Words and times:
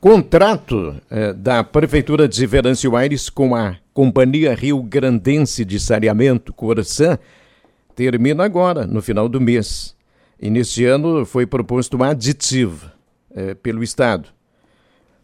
Contrato 0.00 0.94
eh, 1.10 1.32
da 1.32 1.64
Prefeitura 1.64 2.28
de 2.28 2.46
Venâncio 2.46 2.94
Aires 2.94 3.28
com 3.28 3.56
a 3.56 3.76
Companhia 3.92 4.54
Rio 4.54 4.80
Grandense 4.80 5.64
de 5.64 5.80
Saneamento, 5.80 6.52
Corsã, 6.52 7.18
termina 7.96 8.44
agora, 8.44 8.86
no 8.86 9.02
final 9.02 9.28
do 9.28 9.40
mês. 9.40 9.96
E 10.40 10.50
neste 10.50 10.84
ano 10.84 11.26
foi 11.26 11.46
proposto 11.46 11.96
um 11.96 12.04
aditivo 12.04 12.88
eh, 13.34 13.54
pelo 13.54 13.82
Estado, 13.82 14.28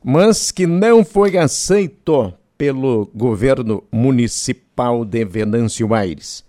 mas 0.03 0.51
que 0.51 0.67
não 0.67 1.05
foi 1.05 1.39
aceito 1.39 2.35
pelo 2.59 3.09
governo 3.15 3.85
municipal 3.93 5.05
de 5.05 5.25
Venâncio 5.25 5.95
Aires. 5.95 6.45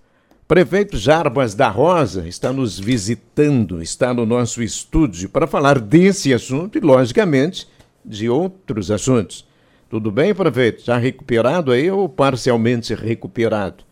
Prefeito 0.48 0.98
Jarbas 0.98 1.54
da 1.54 1.70
Rosa 1.70 2.28
está 2.28 2.52
nos 2.52 2.80
visitando, 2.80 3.84
está 3.84 4.16
no 4.16 4.26
nosso 4.26 4.64
estúdio 4.64 5.30
para 5.30 5.46
falar 5.46 5.80
desse 5.80 6.34
assunto 6.34 6.76
e, 6.76 6.82
logicamente, 6.82 7.68
de 8.06 8.30
outros 8.30 8.92
assuntos. 8.92 9.48
Tudo 9.90 10.12
bem, 10.12 10.34
prefeito? 10.34 10.84
Já 10.84 10.98
recuperado 10.98 11.72
aí 11.72 11.90
ou 11.90 12.08
parcialmente 12.10 12.94
recuperado? 12.94 13.84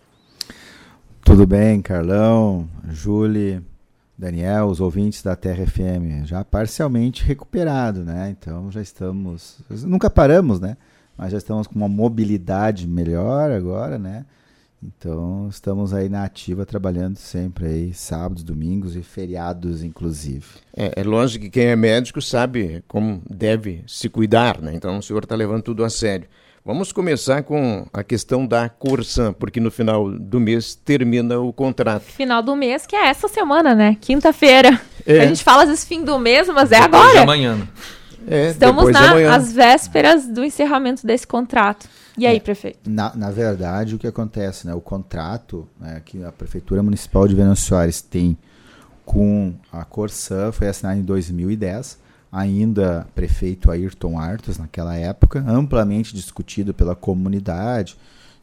Tudo 1.24 1.48
bem, 1.48 1.82
Carlão, 1.82 2.68
Júlia, 2.90 3.64
Daniel, 4.18 4.68
os 4.68 4.80
ouvintes 4.80 5.24
da 5.24 5.36
Terra 5.36 5.66
FM, 5.66 6.26
já 6.26 6.44
parcialmente 6.44 7.24
recuperado, 7.24 8.04
né? 8.04 8.36
Então 8.38 8.70
já 8.72 8.82
estamos, 8.82 9.60
nunca 9.84 10.10
paramos, 10.10 10.60
né? 10.60 10.78
Mas 11.18 11.32
já 11.32 11.38
estamos 11.38 11.68
com 11.68 11.76
uma 11.76 11.88
mobilidade 11.88 12.88
melhor 12.88 13.52
agora, 13.52 13.98
né? 13.98 14.26
Então, 14.86 15.48
estamos 15.50 15.94
aí 15.94 16.10
na 16.10 16.24
ativa 16.24 16.66
trabalhando 16.66 17.16
sempre 17.16 17.66
aí, 17.66 17.94
sábados, 17.94 18.44
domingos 18.44 18.96
e 18.96 19.02
feriados, 19.02 19.84
inclusive. 19.84 20.46
É, 20.76 21.02
é 21.02 21.04
lógico 21.04 21.46
que 21.46 21.52
quem 21.52 21.68
é 21.68 21.76
médico 21.76 22.22
sabe 22.22 22.84
como 22.88 23.22
deve 23.30 23.84
se 23.88 24.10
cuidar, 24.10 24.62
né? 24.62 24.74
Então, 24.74 24.98
o 24.98 25.02
senhor 25.04 25.24
está 25.24 25.36
levando 25.36 25.64
tudo 25.64 25.84
a 25.84 25.90
sério. 25.90 26.28
Vamos 26.66 26.94
começar 26.94 27.44
com 27.44 27.86
a 27.92 28.04
questão 28.04 28.48
da 28.48 28.70
Corsan, 28.70 29.34
porque 29.34 29.60
no 29.60 29.70
final 29.70 30.10
do 30.10 30.40
mês 30.40 30.76
termina 30.76 31.40
o 31.40 31.52
contrato. 31.52 32.04
Final 32.04 32.42
do 32.42 32.56
mês, 32.56 32.86
que 32.86 32.96
é 32.96 33.08
essa 33.08 33.28
semana, 33.28 33.76
né? 33.76 33.98
Quinta-feira. 34.00 34.80
É. 35.06 35.20
A 35.20 35.26
gente 35.26 35.44
fala 35.44 35.64
às 35.64 35.70
vezes 35.70 35.84
fim 35.84 36.04
do 36.06 36.18
mês, 36.18 36.48
mas 36.48 36.72
é 36.72 36.78
agora. 36.78 37.12
De 37.12 37.18
amanhã. 37.18 37.68
É, 38.28 38.50
Estamos 38.52 38.92
nas 38.92 39.52
vésperas 39.52 40.28
do 40.28 40.44
encerramento 40.44 41.06
desse 41.06 41.28
contrato. 41.28 41.88
E 42.18 42.28
aí, 42.28 42.38
é, 42.38 42.40
prefeito? 42.40 42.90
Na, 42.90 43.16
na 43.16 43.32
verdade, 43.32 43.96
o 43.96 43.98
que 43.98 44.08
acontece, 44.08 44.68
né? 44.68 44.74
O 44.74 44.82
contrato 44.82 45.68
né, 45.80 46.02
que 46.06 46.24
a 46.24 46.32
Prefeitura 46.32 46.84
Municipal 46.84 47.28
de 47.28 47.36
Venâncio 47.36 47.68
Soares 47.68 48.02
tem 48.02 48.38
com 49.06 49.54
a 49.72 49.84
Corsã 49.84 50.52
foi 50.52 50.68
assinado 50.68 51.00
em 51.00 51.04
2010, 51.04 52.00
ainda 52.32 53.08
prefeito 53.14 53.70
Ayrton 53.70 54.18
Artos 54.18 54.58
naquela 54.58 54.96
época, 54.96 55.44
amplamente 55.48 56.16
discutido 56.16 56.74
pela 56.74 56.96
comunidade. 56.96 57.98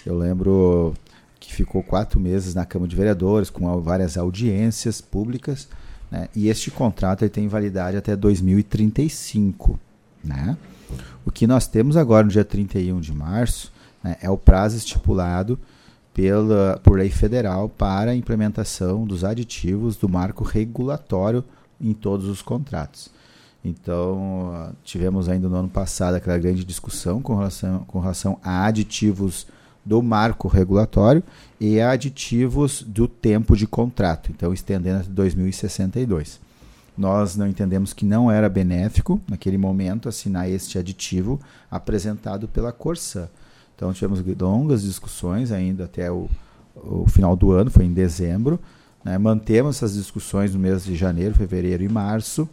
Eu 0.04 0.18
lembro 0.18 0.94
que 1.38 1.52
ficou 1.54 1.82
quatro 1.82 2.20
meses 2.20 2.54
na 2.54 2.66
Câmara 2.66 2.88
de 2.88 2.96
Vereadores, 2.96 3.50
com 3.50 3.80
várias 3.80 4.16
audiências 4.16 5.00
públicas, 5.00 5.68
né? 6.10 6.28
e 6.34 6.48
este 6.48 6.70
contrato 6.70 7.22
ele 7.22 7.30
tem 7.30 7.48
validade 7.48 7.96
até 7.96 8.16
2035. 8.16 9.78
Né? 10.22 10.56
O 11.24 11.30
que 11.30 11.46
nós 11.46 11.66
temos 11.66 11.96
agora 11.96 12.24
no 12.24 12.30
dia 12.30 12.44
31 12.44 13.00
de 13.00 13.12
março 13.12 13.72
né, 14.02 14.16
é 14.20 14.30
o 14.30 14.36
prazo 14.36 14.76
estipulado 14.76 15.58
pela, 16.12 16.80
por 16.82 16.98
lei 16.98 17.10
federal 17.10 17.68
para 17.68 18.10
a 18.10 18.16
implementação 18.16 19.04
dos 19.04 19.24
aditivos 19.24 19.96
do 19.96 20.08
marco 20.08 20.44
regulatório 20.44 21.44
em 21.80 21.92
todos 21.94 22.26
os 22.26 22.42
contratos. 22.42 23.08
Então, 23.64 24.74
tivemos 24.82 25.28
ainda 25.28 25.48
no 25.48 25.56
ano 25.56 25.68
passado 25.68 26.14
aquela 26.14 26.38
grande 26.38 26.64
discussão 26.64 27.20
com 27.20 27.36
relação, 27.36 27.84
com 27.86 28.00
relação 28.00 28.38
a 28.42 28.64
aditivos 28.64 29.46
do 29.84 30.02
marco 30.02 30.48
regulatório 30.48 31.22
e 31.58 31.80
aditivos 31.80 32.82
do 32.82 33.08
tempo 33.08 33.56
de 33.56 33.66
contrato, 33.66 34.30
então 34.30 34.52
estendendo 34.52 35.00
até 35.00 35.08
2062. 35.08 36.40
Nós 36.96 37.36
não 37.36 37.46
entendemos 37.46 37.92
que 37.92 38.04
não 38.04 38.30
era 38.30 38.48
benéfico, 38.48 39.20
naquele 39.28 39.56
momento, 39.56 40.08
assinar 40.08 40.50
este 40.50 40.78
aditivo 40.78 41.40
apresentado 41.70 42.46
pela 42.46 42.72
Corsã. 42.72 43.28
Então, 43.74 43.92
tivemos 43.94 44.22
longas 44.38 44.82
discussões 44.82 45.50
ainda 45.50 45.84
até 45.84 46.10
o, 46.10 46.28
o 46.76 47.06
final 47.08 47.34
do 47.34 47.52
ano, 47.52 47.70
foi 47.70 47.86
em 47.86 47.92
dezembro. 47.92 48.60
Né? 49.02 49.16
Mantemos 49.16 49.76
essas 49.76 49.94
discussões 49.94 50.52
no 50.52 50.60
mês 50.60 50.84
de 50.84 50.94
janeiro, 50.94 51.34
fevereiro 51.34 51.82
e 51.82 51.88
março. 51.88 52.46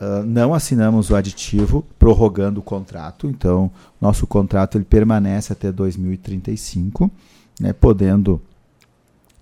Uh, 0.00 0.24
não 0.24 0.52
assinamos 0.52 1.10
o 1.10 1.16
aditivo 1.16 1.84
prorrogando 1.98 2.58
o 2.58 2.62
contrato, 2.62 3.28
então 3.28 3.70
nosso 4.00 4.26
contrato 4.26 4.76
ele 4.76 4.84
permanece 4.84 5.52
até 5.52 5.70
2035, 5.70 7.08
né, 7.60 7.72
podendo 7.72 8.42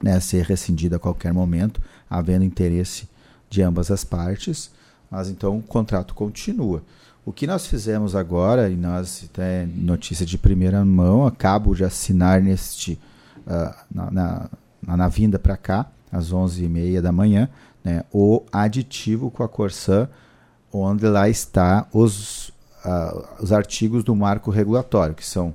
né, 0.03 0.21
ser 0.21 0.45
rescindido 0.45 0.97
a 0.97 0.99
qualquer 0.99 1.33
momento, 1.33 1.81
havendo 2.09 2.45
interesse 2.45 3.09
de 3.49 3.63
ambas 3.63 3.91
as 3.91 4.05
partes, 4.05 4.71
mas 5.11 5.29
então 5.29 5.59
o 5.59 5.63
contrato 5.63 6.15
continua. 6.15 6.83
O 7.25 7.33
que 7.33 7.47
nós 7.47 7.67
fizemos 7.67 8.17
agora, 8.17 8.69
e 8.69 8.77
nós, 8.77 9.29
até 9.33 9.65
notícia 9.65 10.27
de 10.27 10.37
primeira 10.37 10.85
mão, 10.85 11.25
acabo 11.25 11.75
de 11.75 11.85
assinar 11.85 12.43
neste, 12.43 12.99
uh, 13.47 13.75
na, 13.95 14.11
na, 14.11 14.97
na, 14.97 15.09
vinda 15.09 15.39
para 15.39 15.57
cá, 15.57 15.87
às 16.11 16.33
11h30 16.33 17.01
da 17.01 17.13
manhã, 17.13 17.49
né, 17.85 18.05
o 18.13 18.43
aditivo 18.53 19.31
com 19.31 19.45
a 19.45 19.49
Corsã, 19.49 20.09
onde 20.73 21.07
lá 21.07 21.29
está 21.29 21.87
os, 21.93 22.49
uh, 22.85 23.25
os 23.41 23.53
artigos 23.53 24.03
do 24.03 24.15
marco 24.17 24.51
regulatório, 24.51 25.15
que 25.15 25.27
são 25.27 25.55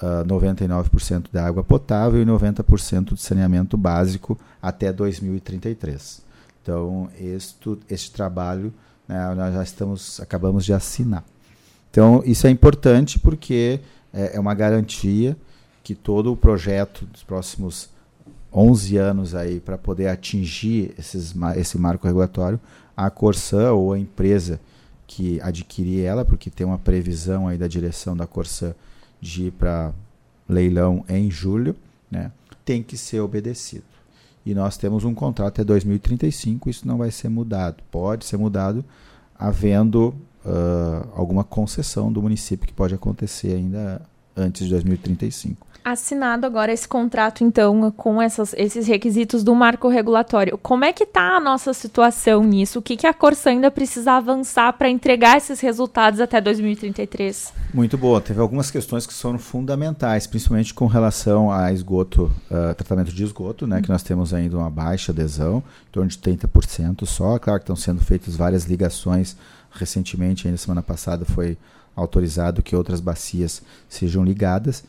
uh, 0.00 0.24
99% 0.26 1.26
da 1.32 1.46
água 1.46 1.64
potável 1.64 2.22
e 2.22 2.24
90% 2.24 3.14
de 3.14 3.20
saneamento 3.20 3.76
básico 3.76 4.38
até 4.62 4.92
2033. 4.92 6.22
Então, 6.62 7.08
este, 7.18 7.78
este 7.90 8.12
trabalho 8.12 8.72
né, 9.08 9.34
nós 9.34 9.54
já 9.54 9.62
estamos, 9.62 10.20
acabamos 10.20 10.64
de 10.64 10.72
assinar. 10.72 11.24
Então, 11.90 12.22
isso 12.24 12.46
é 12.46 12.50
importante 12.50 13.18
porque 13.18 13.80
é, 14.12 14.36
é 14.36 14.40
uma 14.40 14.54
garantia 14.54 15.36
que 15.82 15.94
todo 15.94 16.32
o 16.32 16.36
projeto 16.36 17.04
dos 17.06 17.22
próximos 17.22 17.90
11 18.54 18.96
anos 18.96 19.34
aí 19.34 19.58
para 19.60 19.76
poder 19.76 20.08
atingir 20.08 20.94
esses, 20.98 21.34
esse 21.56 21.78
marco 21.78 22.06
regulatório, 22.06 22.60
a 22.96 23.10
Corsã 23.10 23.72
ou 23.72 23.92
a 23.92 23.98
empresa 23.98 24.60
que 25.06 25.40
adquirir 25.40 26.04
ela, 26.04 26.24
porque 26.24 26.48
tem 26.48 26.66
uma 26.66 26.78
previsão 26.78 27.48
aí 27.48 27.58
da 27.58 27.66
direção 27.66 28.16
da 28.16 28.26
Corsã 28.26 28.74
de 29.20 29.46
ir 29.46 29.50
para 29.50 29.92
leilão 30.48 31.04
em 31.08 31.30
julho, 31.30 31.74
né, 32.10 32.30
tem 32.64 32.82
que 32.82 32.96
ser 32.96 33.20
obedecido 33.20 33.94
e 34.46 34.54
nós 34.54 34.76
temos 34.76 35.04
um 35.04 35.14
contrato 35.14 35.54
até 35.54 35.64
2035, 35.64 36.68
isso 36.68 36.86
não 36.86 36.98
vai 36.98 37.10
ser 37.10 37.28
mudado. 37.28 37.82
Pode 37.90 38.26
ser 38.26 38.36
mudado 38.36 38.84
havendo 39.38 40.14
uh, 40.44 41.08
alguma 41.14 41.42
concessão 41.42 42.12
do 42.12 42.20
município 42.20 42.66
que 42.66 42.74
pode 42.74 42.94
acontecer 42.94 43.54
ainda 43.54 44.02
antes 44.36 44.66
de 44.66 44.72
2035 44.72 45.66
assinado 45.84 46.46
agora 46.46 46.72
esse 46.72 46.88
contrato, 46.88 47.44
então, 47.44 47.90
com 47.90 48.20
essas, 48.22 48.54
esses 48.56 48.86
requisitos 48.86 49.44
do 49.44 49.54
marco 49.54 49.86
regulatório. 49.88 50.56
Como 50.56 50.84
é 50.84 50.92
que 50.92 51.04
está 51.04 51.36
a 51.36 51.40
nossa 51.40 51.74
situação 51.74 52.42
nisso? 52.42 52.78
O 52.78 52.82
que, 52.82 52.96
que 52.96 53.06
a 53.06 53.12
Corsa 53.12 53.50
ainda 53.50 53.70
precisa 53.70 54.12
avançar 54.12 54.72
para 54.72 54.88
entregar 54.88 55.36
esses 55.36 55.60
resultados 55.60 56.20
até 56.20 56.40
2033? 56.40 57.52
Muito 57.74 57.98
boa. 57.98 58.20
Teve 58.20 58.40
algumas 58.40 58.70
questões 58.70 59.06
que 59.06 59.12
foram 59.12 59.38
fundamentais, 59.38 60.26
principalmente 60.26 60.72
com 60.72 60.86
relação 60.86 61.52
a 61.52 61.70
esgoto, 61.70 62.32
uh, 62.50 62.74
tratamento 62.74 63.12
de 63.12 63.22
esgoto, 63.22 63.66
né, 63.66 63.82
que 63.82 63.90
nós 63.90 64.02
temos 64.02 64.32
ainda 64.32 64.56
uma 64.56 64.70
baixa 64.70 65.12
adesão, 65.12 65.62
em 65.88 65.92
torno 65.92 66.08
de 66.08 66.16
30% 66.16 67.04
só. 67.04 67.38
Claro 67.38 67.60
que 67.60 67.64
estão 67.64 67.76
sendo 67.76 68.00
feitas 68.00 68.34
várias 68.34 68.64
ligações 68.64 69.36
recentemente, 69.70 70.46
ainda 70.46 70.56
semana 70.56 70.82
passada 70.82 71.24
foi 71.24 71.58
autorizado 71.94 72.62
que 72.62 72.74
outras 72.74 73.00
bacias 73.00 73.62
sejam 73.88 74.24
ligadas 74.24 74.82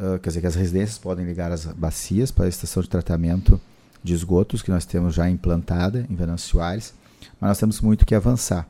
uh, 0.00 0.18
quer 0.18 0.30
dizer, 0.30 0.40
que 0.40 0.46
as 0.46 0.54
residências 0.54 0.98
podem 0.98 1.24
ligar 1.24 1.52
as 1.52 1.66
bacias 1.66 2.30
para 2.30 2.46
a 2.46 2.48
estação 2.48 2.82
de 2.82 2.88
tratamento 2.88 3.60
de 4.02 4.14
esgotos 4.14 4.62
que 4.62 4.70
nós 4.70 4.84
temos 4.84 5.14
já 5.14 5.28
implantada 5.28 6.06
em 6.08 6.14
Venâncio 6.14 6.48
Soares, 6.48 6.94
mas 7.38 7.50
nós 7.50 7.58
temos 7.58 7.80
muito 7.80 8.06
que 8.06 8.14
avançar. 8.14 8.66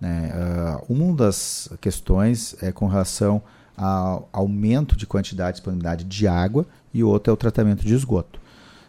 Né? 0.00 0.30
Uh, 0.88 0.92
uma 0.92 1.16
das 1.16 1.70
questões 1.80 2.54
é 2.62 2.70
com 2.70 2.86
relação 2.86 3.42
ao 3.76 4.28
aumento 4.32 4.96
de 4.96 5.06
quantidade 5.06 5.50
e 5.50 5.54
disponibilidade 5.54 6.04
de 6.04 6.26
água 6.26 6.66
e 6.92 7.02
outra 7.02 7.30
é 7.30 7.34
o 7.34 7.36
tratamento 7.36 7.84
de 7.84 7.94
esgoto. 7.94 8.40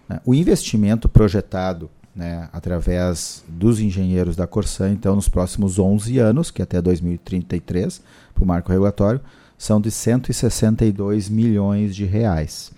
Né? 0.08 0.20
O 0.26 0.34
investimento 0.34 1.08
projetado 1.08 1.90
né, 2.18 2.50
através 2.52 3.44
dos 3.48 3.80
engenheiros 3.80 4.36
da 4.36 4.48
Corsan, 4.48 4.90
então, 4.90 5.16
nos 5.16 5.30
próximos 5.30 5.78
11 5.78 6.18
anos, 6.18 6.50
que 6.50 6.62
é 6.62 6.64
até 6.64 6.82
2033, 6.82 8.02
para 8.34 8.44
o 8.44 8.48
marco 8.48 8.72
regulatório, 8.72 9.22
são 9.58 9.82
de 9.82 9.90
162 9.90 11.30
milhões 11.30 11.96
de 11.96 12.06
reais 12.06 12.72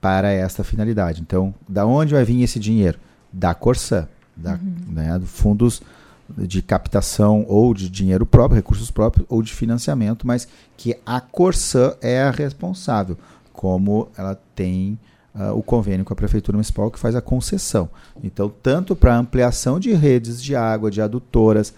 para 0.00 0.30
esta 0.30 0.62
finalidade. 0.64 1.22
Então, 1.22 1.54
da 1.68 1.86
onde 1.86 2.12
vai 2.12 2.24
vir 2.24 2.42
esse 2.42 2.58
dinheiro? 2.58 2.98
Da 3.32 3.54
Corsã, 3.54 4.08
da, 4.36 4.54
uhum. 4.54 4.74
né, 4.88 5.18
do 5.18 5.26
fundos 5.26 5.80
de 6.36 6.62
captação 6.62 7.44
ou 7.48 7.74
de 7.74 7.88
dinheiro 7.88 8.26
próprio, 8.26 8.56
recursos 8.56 8.90
próprios, 8.90 9.26
ou 9.28 9.42
de 9.42 9.52
financiamento, 9.52 10.26
mas 10.26 10.48
que 10.76 10.96
a 11.04 11.20
Corsã 11.20 11.94
é 12.00 12.22
a 12.22 12.30
responsável, 12.30 13.16
como 13.52 14.08
ela 14.16 14.38
tem 14.54 14.98
uh, 15.34 15.52
o 15.56 15.62
convênio 15.62 16.04
com 16.04 16.12
a 16.12 16.16
Prefeitura 16.16 16.56
Municipal 16.56 16.90
que 16.90 16.98
faz 16.98 17.14
a 17.14 17.20
concessão. 17.20 17.88
Então, 18.22 18.52
tanto 18.62 18.96
para 18.96 19.16
ampliação 19.16 19.78
de 19.78 19.92
redes 19.92 20.42
de 20.42 20.56
água, 20.56 20.90
de 20.90 21.00
adutoras, 21.00 21.74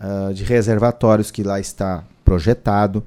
uh, 0.00 0.32
de 0.32 0.44
reservatórios 0.44 1.30
que 1.30 1.42
lá 1.42 1.58
está 1.58 2.04
projetado, 2.24 3.02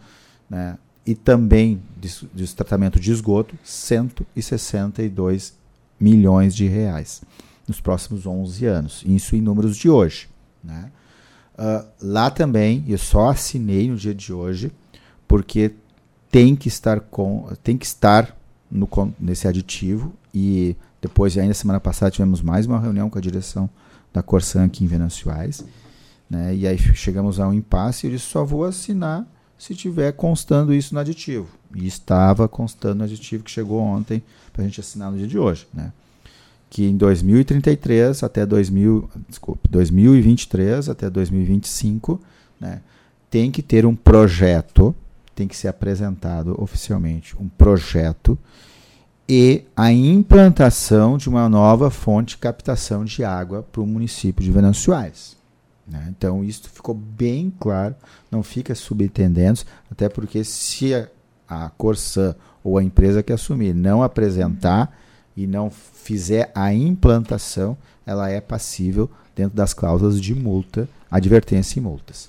né, 0.49 0.77
e 1.05 1.15
também 1.15 1.81
de, 1.97 2.27
de 2.33 2.55
tratamento 2.55 2.99
de 2.99 3.11
esgoto, 3.11 3.57
162 3.63 5.53
milhões 5.99 6.55
de 6.55 6.67
reais 6.67 7.21
nos 7.67 7.81
próximos 7.81 8.25
11 8.25 8.65
anos. 8.65 9.03
Isso 9.05 9.35
em 9.35 9.41
números 9.41 9.77
de 9.77 9.89
hoje. 9.89 10.29
Né? 10.63 10.91
Uh, 11.57 11.85
lá 12.01 12.29
também, 12.29 12.83
eu 12.87 12.97
só 12.97 13.29
assinei 13.29 13.89
no 13.89 13.95
dia 13.95 14.15
de 14.15 14.31
hoje, 14.31 14.71
porque 15.27 15.73
tem 16.31 16.55
que 16.55 16.67
estar 16.67 16.99
com, 16.99 17.49
tem 17.63 17.77
que 17.77 17.85
estar 17.85 18.35
no, 18.69 18.87
nesse 19.19 19.47
aditivo 19.47 20.13
e 20.33 20.75
depois 21.01 21.37
ainda 21.37 21.53
semana 21.53 21.79
passada 21.79 22.11
tivemos 22.11 22.41
mais 22.41 22.65
uma 22.65 22.79
reunião 22.79 23.09
com 23.09 23.17
a 23.17 23.21
direção 23.21 23.69
da 24.13 24.21
Corsan 24.21 24.65
aqui 24.65 24.83
em 24.83 24.87
Venançoais, 24.87 25.63
né? 26.29 26.55
E 26.55 26.67
aí 26.67 26.77
chegamos 26.77 27.39
a 27.39 27.47
um 27.47 27.53
impasse 27.53 28.05
e 28.05 28.09
eu 28.09 28.15
disse 28.15 28.25
só 28.25 28.43
vou 28.43 28.63
assinar 28.63 29.25
se 29.59 29.75
tiver 29.75 30.11
constando 30.13 30.73
isso 30.73 30.95
no 30.95 30.99
aditivo. 30.99 31.47
E 31.75 31.85
estava 31.85 32.47
constando 32.47 32.95
no 32.95 33.03
aditivo 33.03 33.43
que 33.43 33.51
chegou 33.51 33.79
ontem 33.79 34.23
para 34.51 34.63
a 34.63 34.65
gente 34.65 34.79
assinar 34.79 35.11
no 35.11 35.17
dia 35.17 35.27
de 35.27 35.37
hoje, 35.37 35.67
né? 35.71 35.91
que 36.69 36.85
em 36.85 36.95
2033 36.95 38.23
até 38.23 38.45
2000, 38.45 39.09
desculpe, 39.27 39.67
2023 39.69 40.89
até 40.89 41.09
2025, 41.09 42.21
né, 42.59 42.81
tem 43.29 43.49
que 43.49 43.63
ter 43.63 43.85
um 43.85 43.95
projeto, 43.95 44.95
tem 45.35 45.47
que 45.47 45.57
ser 45.57 45.67
apresentado 45.67 46.55
oficialmente 46.61 47.35
um 47.39 47.47
projeto 47.49 48.37
e 49.27 49.63
a 49.75 49.91
implantação 49.91 51.17
de 51.17 51.27
uma 51.29 51.47
nova 51.49 51.89
fonte 51.89 52.29
de 52.29 52.37
captação 52.37 53.03
de 53.03 53.23
água 53.23 53.63
para 53.71 53.81
o 53.81 53.87
município 53.87 54.43
de 54.43 54.51
Venançoais. 54.51 55.38
Né? 55.89 56.07
Então, 56.15 56.43
isso 56.43 56.69
ficou 56.69 56.93
bem 56.93 57.51
claro, 57.59 57.95
não 58.29 58.43
fica 58.43 58.75
subentendendo, 58.75 59.61
até 59.91 60.07
porque 60.07 60.43
se 60.43 60.93
a, 60.93 61.07
a 61.47 61.69
Corsã 61.71 62.35
ou 62.63 62.77
a 62.77 62.83
empresa 62.83 63.23
que 63.23 63.33
assumir 63.33 63.73
não 63.73 64.03
apresentar 64.03 64.95
e 65.35 65.47
não 65.47 65.69
fizer 65.69 66.51
a 66.53 66.73
implantação, 66.73 67.77
ela 68.05 68.29
é 68.29 68.39
passível 68.39 69.09
dentro 69.35 69.55
das 69.55 69.73
cláusulas 69.73 70.19
de 70.21 70.35
multa, 70.35 70.87
advertência 71.09 71.79
e 71.79 71.81
multas. 71.81 72.27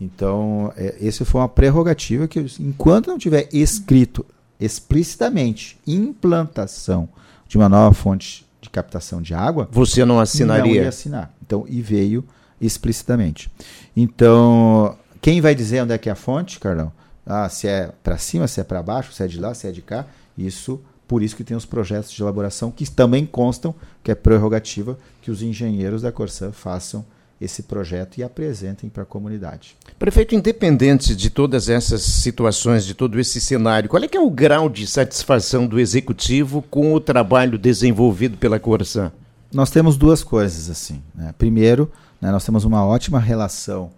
Então, 0.00 0.72
é, 0.76 0.96
essa 1.00 1.24
foi 1.24 1.40
uma 1.40 1.48
prerrogativa 1.48 2.26
que, 2.26 2.40
enquanto 2.60 3.08
não 3.08 3.18
tiver 3.18 3.48
escrito 3.52 4.24
explicitamente 4.58 5.78
implantação 5.86 7.08
de 7.46 7.56
uma 7.56 7.68
nova 7.68 7.94
fonte 7.94 8.46
de 8.60 8.70
captação 8.70 9.20
de 9.20 9.34
água, 9.34 9.68
você 9.70 10.04
não 10.04 10.20
assinaria? 10.20 10.64
Não 10.64 10.82
ia 10.82 10.88
assinar. 10.88 11.34
Então, 11.42 11.64
e 11.68 11.82
veio 11.82 12.24
explicitamente. 12.60 13.50
Então, 13.96 14.96
quem 15.20 15.40
vai 15.40 15.54
dizer 15.54 15.82
onde 15.82 15.92
é 15.92 15.98
que 15.98 16.08
é 16.08 16.12
a 16.12 16.16
fonte, 16.16 16.58
Carlão? 16.58 16.92
Ah, 17.26 17.48
se 17.48 17.66
é 17.66 17.90
para 18.02 18.18
cima, 18.18 18.46
se 18.46 18.60
é 18.60 18.64
para 18.64 18.82
baixo, 18.82 19.12
se 19.12 19.22
é 19.22 19.26
de 19.26 19.40
lá, 19.40 19.54
se 19.54 19.66
é 19.66 19.72
de 19.72 19.80
cá, 19.80 20.06
isso 20.36 20.80
por 21.06 21.22
isso 21.22 21.36
que 21.36 21.44
tem 21.44 21.56
os 21.56 21.66
projetos 21.66 22.10
de 22.10 22.22
elaboração 22.22 22.70
que 22.70 22.90
também 22.90 23.26
constam, 23.26 23.74
que 24.02 24.10
é 24.10 24.14
prerrogativa, 24.14 24.98
que 25.22 25.30
os 25.30 25.42
engenheiros 25.42 26.02
da 26.02 26.10
Corsã 26.10 26.50
façam 26.50 27.04
esse 27.40 27.64
projeto 27.64 28.18
e 28.18 28.22
apresentem 28.22 28.88
para 28.88 29.02
a 29.02 29.06
comunidade. 29.06 29.76
Prefeito, 29.98 30.34
independente 30.34 31.14
de 31.14 31.30
todas 31.30 31.68
essas 31.68 32.02
situações, 32.02 32.84
de 32.84 32.94
todo 32.94 33.18
esse 33.20 33.40
cenário, 33.40 33.88
qual 33.88 34.02
é 34.02 34.08
que 34.08 34.16
é 34.16 34.20
o 34.20 34.30
grau 34.30 34.68
de 34.68 34.86
satisfação 34.86 35.66
do 35.66 35.78
executivo 35.78 36.62
com 36.62 36.94
o 36.94 37.00
trabalho 37.00 37.58
desenvolvido 37.58 38.38
pela 38.38 38.58
Corsã? 38.58 39.12
Nós 39.52 39.70
temos 39.70 39.96
duas 39.96 40.24
coisas 40.24 40.70
assim. 40.70 41.02
Né? 41.14 41.34
Primeiro, 41.36 41.90
né, 42.24 42.32
nós 42.32 42.42
temos 42.42 42.64
uma 42.64 42.82
ótima 42.82 43.20
relação 43.20 43.90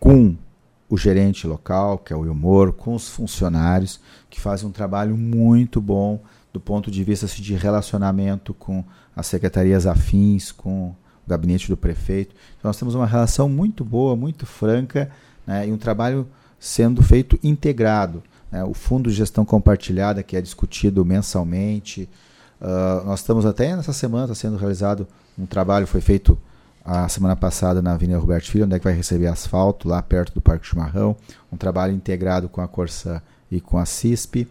com 0.00 0.34
o 0.90 0.98
gerente 0.98 1.46
local, 1.46 1.96
que 1.96 2.12
é 2.12 2.16
o 2.16 2.22
Wilmor, 2.22 2.72
com 2.72 2.92
os 2.92 3.08
funcionários, 3.08 4.00
que 4.28 4.40
fazem 4.40 4.68
um 4.68 4.72
trabalho 4.72 5.16
muito 5.16 5.80
bom 5.80 6.20
do 6.52 6.58
ponto 6.58 6.90
de 6.90 7.04
vista 7.04 7.26
assim, 7.26 7.40
de 7.40 7.54
relacionamento 7.54 8.52
com 8.52 8.84
as 9.14 9.28
secretarias 9.28 9.86
afins, 9.86 10.50
com 10.50 10.88
o 10.88 10.96
gabinete 11.24 11.68
do 11.68 11.76
prefeito. 11.76 12.34
Então, 12.58 12.68
nós 12.68 12.76
temos 12.76 12.96
uma 12.96 13.06
relação 13.06 13.48
muito 13.48 13.84
boa, 13.84 14.16
muito 14.16 14.44
franca, 14.44 15.08
né, 15.46 15.68
e 15.68 15.72
um 15.72 15.78
trabalho 15.78 16.26
sendo 16.58 17.00
feito 17.00 17.38
integrado. 17.44 18.24
Né, 18.50 18.64
o 18.64 18.74
fundo 18.74 19.08
de 19.08 19.14
gestão 19.14 19.44
compartilhada, 19.44 20.20
que 20.24 20.36
é 20.36 20.42
discutido 20.42 21.04
mensalmente. 21.04 22.08
Uh, 22.60 23.06
nós 23.06 23.20
estamos 23.20 23.46
até 23.46 23.76
nessa 23.76 23.92
semana, 23.92 24.24
está 24.24 24.34
sendo 24.34 24.56
realizado 24.56 25.06
um 25.38 25.46
trabalho, 25.46 25.86
foi 25.86 26.00
feito 26.00 26.36
a 26.84 27.08
semana 27.08 27.36
passada 27.36 27.80
na 27.80 27.92
Avenida 27.92 28.18
Roberto 28.18 28.50
Filho, 28.50 28.64
onde 28.64 28.74
é 28.74 28.78
que 28.78 28.84
vai 28.84 28.92
receber 28.92 29.28
asfalto, 29.28 29.88
lá 29.88 30.02
perto 30.02 30.34
do 30.34 30.40
Parque 30.40 30.66
Chimarrão, 30.66 31.16
um 31.52 31.56
trabalho 31.56 31.94
integrado 31.94 32.48
com 32.48 32.60
a 32.60 32.68
Corsa 32.68 33.22
e 33.50 33.60
com 33.60 33.78
a 33.78 33.86
CISP. 33.86 34.48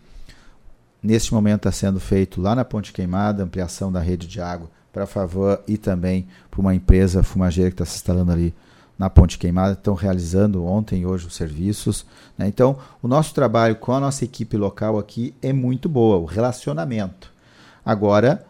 Neste 1.04 1.34
momento 1.34 1.68
está 1.68 1.72
sendo 1.72 2.00
feito 2.00 2.40
lá 2.40 2.56
na 2.56 2.64
Ponte 2.64 2.94
Queimada, 2.94 3.44
ampliação 3.44 3.92
da 3.92 4.00
rede 4.00 4.28
de 4.28 4.40
água 4.40 4.70
para 4.94 5.06
favor 5.06 5.62
e 5.68 5.78
também 5.78 6.28
para 6.50 6.62
uma 6.62 6.76
empresa 6.76 7.24
fumageira 7.24 7.70
que 7.70 7.76
está 7.76 7.86
se 7.86 7.96
instalando 7.96 8.32
ali 8.32 8.54
na 8.98 9.10
Ponte 9.10 9.38
Queimada. 9.38 9.74
Estão 9.74 9.94
realizando 9.94 10.64
ontem 10.64 11.02
e 11.02 11.06
hoje 11.06 11.28
os 11.28 11.36
serviços. 11.36 12.06
Né? 12.38 12.48
Então, 12.48 12.78
o 13.02 13.08
nosso 13.08 13.34
trabalho 13.34 13.76
com 13.76 13.92
a 13.94 14.00
nossa 14.00 14.24
equipe 14.24 14.56
local 14.56 15.00
aqui 15.00 15.34
é 15.42 15.52
muito 15.52 15.90
boa, 15.90 16.18
o 16.18 16.26
relacionamento. 16.26 17.32
Agora, 17.84 18.46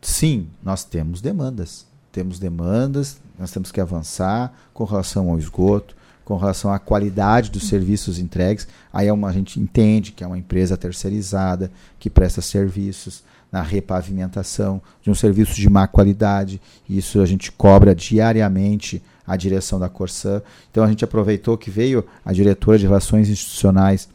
sim, 0.00 0.48
nós 0.62 0.84
temos 0.84 1.20
demandas. 1.20 1.92
Temos 2.14 2.38
demandas, 2.38 3.18
nós 3.36 3.50
temos 3.50 3.72
que 3.72 3.80
avançar 3.80 4.54
com 4.72 4.84
relação 4.84 5.30
ao 5.30 5.36
esgoto, 5.36 5.96
com 6.24 6.36
relação 6.36 6.72
à 6.72 6.78
qualidade 6.78 7.50
dos 7.50 7.66
serviços 7.66 8.20
entregues. 8.20 8.68
Aí 8.92 9.08
é 9.08 9.12
uma, 9.12 9.28
a 9.28 9.32
gente 9.32 9.58
entende 9.58 10.12
que 10.12 10.22
é 10.22 10.26
uma 10.26 10.38
empresa 10.38 10.76
terceirizada 10.76 11.72
que 11.98 12.08
presta 12.08 12.40
serviços 12.40 13.24
na 13.50 13.62
repavimentação 13.62 14.80
de 15.02 15.10
um 15.10 15.14
serviço 15.14 15.56
de 15.56 15.68
má 15.68 15.88
qualidade. 15.88 16.62
Isso 16.88 17.20
a 17.20 17.26
gente 17.26 17.50
cobra 17.50 17.96
diariamente 17.96 19.02
a 19.26 19.36
direção 19.36 19.80
da 19.80 19.88
Corsã. 19.88 20.40
Então 20.70 20.84
a 20.84 20.88
gente 20.88 21.04
aproveitou 21.04 21.58
que 21.58 21.68
veio 21.68 22.04
a 22.24 22.32
diretora 22.32 22.78
de 22.78 22.86
Relações 22.86 23.28
Institucionais 23.28 24.08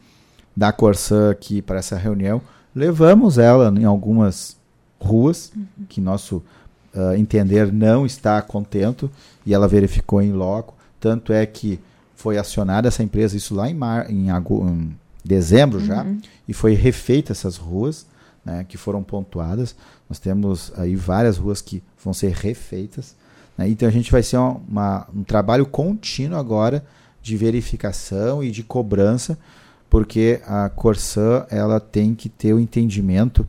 da 0.56 0.72
Corsã 0.72 1.32
aqui 1.32 1.62
para 1.62 1.80
essa 1.80 1.98
reunião. 1.98 2.42
Levamos 2.74 3.38
ela 3.38 3.74
em 3.78 3.84
algumas 3.84 4.56
ruas 5.02 5.52
uhum. 5.54 5.66
que 5.90 6.00
nosso 6.00 6.42
uh, 6.94 7.14
entender 7.16 7.72
não 7.72 8.06
está 8.06 8.42
contento 8.42 9.10
e 9.46 9.54
ela 9.54 9.68
verificou 9.68 10.22
em 10.22 10.32
loco. 10.32 10.76
Tanto 11.00 11.32
é 11.32 11.46
que 11.46 11.80
foi 12.16 12.38
acionada 12.38 12.88
essa 12.88 13.02
empresa, 13.02 13.38
isso 13.38 13.56
lá 13.56 13.70
em, 13.70 13.74
mar, 13.74 14.12
em, 14.12 14.30
em 14.30 14.96
dezembro 15.24 15.80
já, 15.80 16.04
uhum. 16.04 16.20
e 16.48 16.54
foi 16.54 16.74
refeita 16.74 17.32
essas 17.32 17.56
ruas, 17.56 18.06
né, 18.44 18.66
que 18.68 18.78
foram 18.78 19.02
pontuadas. 19.02 19.76
Nós 20.10 20.20
temos 20.20 20.74
aí 20.76 20.96
várias 20.96 21.38
ruas 21.38 21.62
que 21.62 21.82
vão 22.04 22.14
ser 22.14 22.34
refeitas. 22.34 23.16
Né, 23.58 23.70
então 23.70 23.88
a 23.88 23.92
gente 23.92 24.12
vai 24.12 24.22
ser 24.22 24.38
uma, 24.38 24.62
uma, 24.68 25.08
um 25.16 25.24
trabalho 25.24 25.66
contínuo 25.66 26.38
agora 26.38 26.84
de 27.22 27.38
verificação 27.38 28.44
e 28.44 28.52
de 28.52 28.64
cobrança, 28.64 29.38
porque 29.90 30.42
a 30.46 30.70
Corsã 30.70 31.46
ela 31.50 31.80
tem 31.80 32.14
que 32.14 32.28
ter 32.28 32.54
o 32.54 32.60
entendimento 32.60 33.48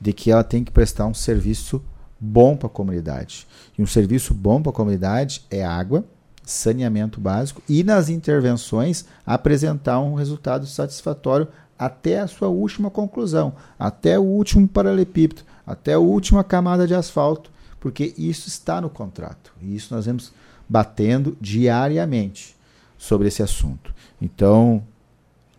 de 0.00 0.12
que 0.12 0.30
ela 0.30 0.42
tem 0.42 0.64
que 0.64 0.72
prestar 0.72 1.06
um 1.06 1.14
serviço 1.14 1.80
bom 2.22 2.56
para 2.56 2.68
a 2.68 2.70
comunidade. 2.70 3.48
E 3.76 3.82
um 3.82 3.86
serviço 3.86 4.32
bom 4.32 4.62
para 4.62 4.70
a 4.70 4.74
comunidade 4.74 5.44
é 5.50 5.64
água, 5.64 6.04
saneamento 6.44 7.20
básico 7.20 7.60
e 7.68 7.82
nas 7.82 8.08
intervenções 8.08 9.04
apresentar 9.26 10.00
um 10.00 10.14
resultado 10.14 10.64
satisfatório 10.66 11.48
até 11.76 12.20
a 12.20 12.28
sua 12.28 12.46
última 12.46 12.90
conclusão, 12.90 13.54
até 13.76 14.18
o 14.18 14.22
último 14.22 14.68
paralelepípedo, 14.68 15.42
até 15.66 15.94
a 15.94 15.98
última 15.98 16.44
camada 16.44 16.86
de 16.86 16.94
asfalto, 16.94 17.50
porque 17.80 18.14
isso 18.16 18.46
está 18.46 18.80
no 18.80 18.88
contrato. 18.88 19.52
E 19.60 19.74
isso 19.74 19.92
nós 19.92 20.06
vamos 20.06 20.32
batendo 20.68 21.36
diariamente 21.40 22.56
sobre 22.96 23.26
esse 23.26 23.42
assunto. 23.42 23.92
Então, 24.20 24.84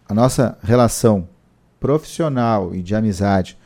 a 0.07 0.13
nossa 0.13 0.57
relação 0.63 1.27
profissional 1.77 2.73
e 2.73 2.81
de 2.81 2.95
amizade 2.95 3.57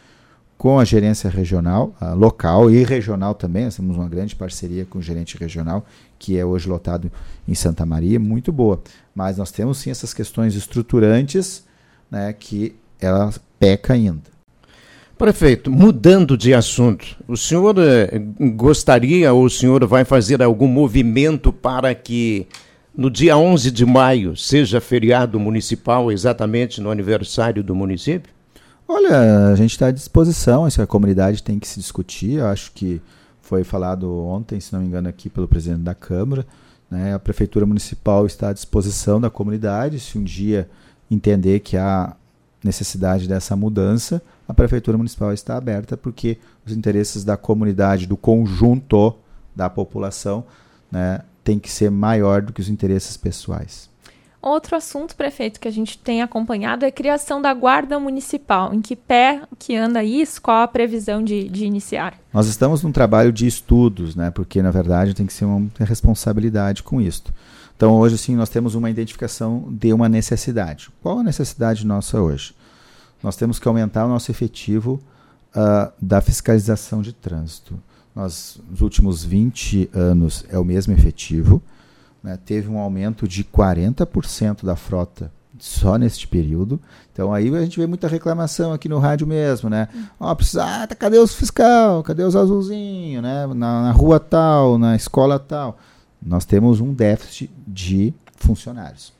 com 0.57 0.79
a 0.79 0.85
gerência 0.85 1.29
regional, 1.29 1.95
local 2.15 2.71
e 2.71 2.83
regional 2.83 3.35
também. 3.35 3.65
Nós 3.65 3.75
temos 3.75 3.95
uma 3.95 4.09
grande 4.09 4.35
parceria 4.35 4.85
com 4.85 4.99
o 4.99 5.01
gerente 5.01 5.37
regional, 5.37 5.85
que 6.17 6.37
é 6.37 6.43
hoje 6.43 6.67
lotado 6.67 7.11
em 7.47 7.53
Santa 7.53 7.85
Maria, 7.85 8.19
muito 8.19 8.51
boa. 8.51 8.81
Mas 9.13 9.37
nós 9.37 9.51
temos 9.51 9.77
sim 9.77 9.91
essas 9.91 10.13
questões 10.13 10.55
estruturantes 10.55 11.63
né, 12.09 12.33
que 12.33 12.75
ela 12.99 13.31
peca 13.59 13.93
ainda. 13.93 14.37
Prefeito, 15.17 15.71
mudando 15.71 16.37
de 16.37 16.53
assunto, 16.53 17.17
o 17.27 17.35
senhor 17.35 17.75
eh, 17.79 18.21
gostaria 18.55 19.33
ou 19.33 19.45
o 19.45 19.49
senhor 19.49 19.83
vai 19.87 20.05
fazer 20.05 20.43
algum 20.43 20.67
movimento 20.67 21.51
para 21.51 21.93
que 21.95 22.45
no 22.95 23.09
dia 23.09 23.35
11 23.35 23.71
de 23.71 23.83
maio 23.83 24.37
seja 24.37 24.79
feriado 24.79 25.39
municipal, 25.39 26.11
exatamente 26.11 26.79
no 26.79 26.91
aniversário 26.91 27.63
do 27.63 27.73
município? 27.73 28.36
Olha, 28.87 29.49
a 29.49 29.55
gente 29.55 29.71
está 29.71 29.87
à 29.87 29.91
disposição, 29.91 30.65
isso 30.65 30.81
a 30.81 30.87
comunidade 30.87 31.43
tem 31.43 31.59
que 31.59 31.67
se 31.67 31.79
discutir. 31.79 32.35
Eu 32.35 32.47
acho 32.47 32.71
que 32.71 33.01
foi 33.41 33.63
falado 33.63 34.09
ontem, 34.25 34.59
se 34.61 34.71
não 34.71 34.79
me 34.79 34.87
engano, 34.87 35.09
aqui 35.09 35.29
pelo 35.29 35.47
presidente 35.47 35.81
da 35.81 35.93
Câmara. 35.93 36.47
Né? 36.89 37.13
A 37.13 37.19
Prefeitura 37.19 37.65
Municipal 37.65 38.25
está 38.25 38.49
à 38.49 38.53
disposição 38.53 39.19
da 39.19 39.29
comunidade. 39.29 39.99
Se 39.99 40.17
um 40.17 40.23
dia 40.23 40.69
entender 41.11 41.59
que 41.59 41.75
há 41.75 42.15
necessidade 42.63 43.27
dessa 43.27 43.55
mudança, 43.57 44.21
a 44.47 44.53
Prefeitura 44.53 44.97
Municipal 44.97 45.33
está 45.33 45.57
aberta 45.57 45.97
porque 45.97 46.37
os 46.65 46.71
interesses 46.71 47.25
da 47.25 47.35
comunidade, 47.35 48.07
do 48.07 48.15
conjunto 48.15 49.13
da 49.53 49.69
população, 49.69 50.45
né, 50.89 51.21
tem 51.43 51.59
que 51.59 51.69
ser 51.69 51.91
maior 51.91 52.41
do 52.41 52.53
que 52.53 52.61
os 52.61 52.69
interesses 52.69 53.17
pessoais. 53.17 53.89
Outro 54.47 54.75
assunto, 54.75 55.15
prefeito, 55.15 55.59
que 55.59 55.67
a 55.67 55.71
gente 55.71 55.97
tem 55.97 56.21
acompanhado 56.21 56.85
é 56.85 56.87
a 56.87 56.91
criação 56.91 57.41
da 57.41 57.53
Guarda 57.53 57.99
Municipal. 57.99 58.73
Em 58.73 58.81
que 58.81 58.95
pé 58.95 59.41
que 59.59 59.75
anda 59.75 60.03
isso? 60.03 60.41
Qual 60.41 60.61
a 60.61 60.67
previsão 60.67 61.23
de, 61.23 61.49
de 61.49 61.65
iniciar? 61.65 62.17
Nós 62.33 62.47
estamos 62.47 62.81
num 62.81 62.91
trabalho 62.91 63.31
de 63.31 63.45
estudos, 63.45 64.15
né? 64.15 64.31
Porque, 64.31 64.61
na 64.61 64.71
verdade, 64.71 65.13
tem 65.13 65.25
que 65.25 65.33
ser 65.33 65.45
uma 65.45 65.69
responsabilidade 65.79 66.81
com 66.81 67.01
isso. 67.01 67.25
Então, 67.75 67.93
hoje, 67.93 68.17
sim, 68.17 68.35
nós 68.35 68.49
temos 68.49 68.73
uma 68.73 68.89
identificação 68.89 69.65
de 69.69 69.93
uma 69.93 70.07
necessidade. 70.07 70.89
Qual 71.03 71.19
a 71.19 71.23
necessidade 71.23 71.85
nossa 71.85 72.19
hoje? 72.19 72.55
Nós 73.21 73.35
temos 73.35 73.59
que 73.59 73.67
aumentar 73.67 74.05
o 74.05 74.09
nosso 74.09 74.31
efetivo 74.31 74.99
uh, 75.55 75.91
da 76.01 76.21
fiscalização 76.21 77.01
de 77.01 77.13
trânsito. 77.13 77.77
Nós, 78.15 78.59
nos 78.69 78.81
últimos 78.81 79.23
20 79.23 79.89
anos, 79.93 80.45
é 80.49 80.57
o 80.57 80.63
mesmo 80.63 80.93
efetivo. 80.93 81.61
Né? 82.23 82.37
Teve 82.45 82.69
um 82.69 82.77
aumento 82.77 83.27
de 83.27 83.43
40% 83.43 84.65
da 84.65 84.75
frota 84.75 85.31
só 85.59 85.97
neste 85.97 86.27
período. 86.27 86.79
Então 87.11 87.33
aí 87.33 87.53
a 87.55 87.61
gente 87.61 87.79
vê 87.79 87.87
muita 87.87 88.07
reclamação 88.07 88.73
aqui 88.73 88.87
no 88.87 88.99
rádio 88.99 89.25
mesmo, 89.25 89.69
né? 89.69 89.87
Ó, 90.19 90.31
oh, 90.31 90.35
precisa, 90.35 90.63
ah, 90.63 90.87
tá, 90.87 90.95
cadê 90.95 91.17
os 91.17 91.33
fiscal? 91.33 92.03
Cadê 92.03 92.23
os 92.23 92.35
azulzinhos, 92.35 93.23
né? 93.23 93.47
Na, 93.47 93.83
na, 93.83 93.91
rua 93.91 94.19
tal, 94.19 94.77
na 94.77 94.95
escola 94.95 95.39
tal. 95.39 95.77
Nós 96.21 96.45
temos 96.45 96.79
um 96.79 96.93
déficit 96.93 97.49
de 97.67 98.13
funcionários. 98.35 99.13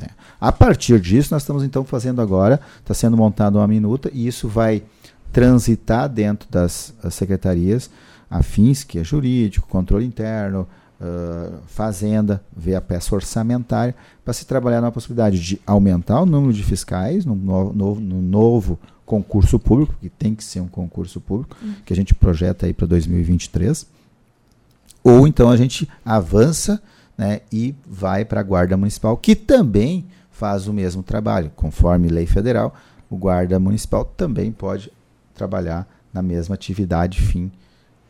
Né? 0.00 0.08
A 0.40 0.52
partir 0.52 1.00
disso, 1.00 1.32
nós 1.32 1.42
estamos 1.42 1.62
então 1.64 1.84
fazendo 1.84 2.20
agora, 2.20 2.60
está 2.78 2.94
sendo 2.94 3.16
montada 3.16 3.58
uma 3.58 3.68
minuta 3.68 4.10
e 4.12 4.26
isso 4.26 4.48
vai 4.48 4.82
transitar 5.32 6.08
dentro 6.08 6.48
das 6.50 6.92
secretarias 7.10 7.90
afins, 8.28 8.84
que 8.84 8.98
é 8.98 9.04
jurídico, 9.04 9.68
controle 9.68 10.04
interno, 10.04 10.68
uh, 11.00 11.58
fazenda, 11.66 12.42
ver 12.54 12.74
a 12.74 12.80
peça 12.80 13.14
orçamentária, 13.14 13.94
para 14.24 14.34
se 14.34 14.44
trabalhar 14.44 14.80
na 14.80 14.92
possibilidade 14.92 15.40
de 15.40 15.60
aumentar 15.66 16.20
o 16.20 16.26
número 16.26 16.52
de 16.52 16.62
fiscais 16.62 17.24
no, 17.24 17.34
no, 17.34 17.94
no 17.94 18.22
novo 18.22 18.78
concurso 19.06 19.58
público, 19.58 19.94
que 20.00 20.08
tem 20.08 20.34
que 20.34 20.44
ser 20.44 20.60
um 20.60 20.68
concurso 20.68 21.20
público, 21.20 21.56
uhum. 21.60 21.74
que 21.84 21.92
a 21.92 21.96
gente 21.96 22.14
projeta 22.14 22.66
aí 22.66 22.72
para 22.72 22.86
2023, 22.86 23.86
ou 25.02 25.26
então 25.26 25.50
a 25.50 25.56
gente 25.56 25.88
avança 26.04 26.80
né, 27.16 27.40
e 27.50 27.74
vai 27.86 28.24
para 28.24 28.40
a 28.40 28.42
Guarda 28.42 28.76
Municipal, 28.76 29.16
que 29.16 29.34
também 29.34 30.06
faz 30.30 30.68
o 30.68 30.72
mesmo 30.72 31.02
trabalho. 31.02 31.50
Conforme 31.56 32.08
lei 32.08 32.26
federal, 32.26 32.74
o 33.10 33.16
Guarda 33.16 33.58
Municipal 33.58 34.04
também 34.04 34.52
pode 34.52 34.92
trabalhar 35.34 35.88
na 36.12 36.22
mesma 36.22 36.54
atividade 36.54 37.20
fim 37.20 37.50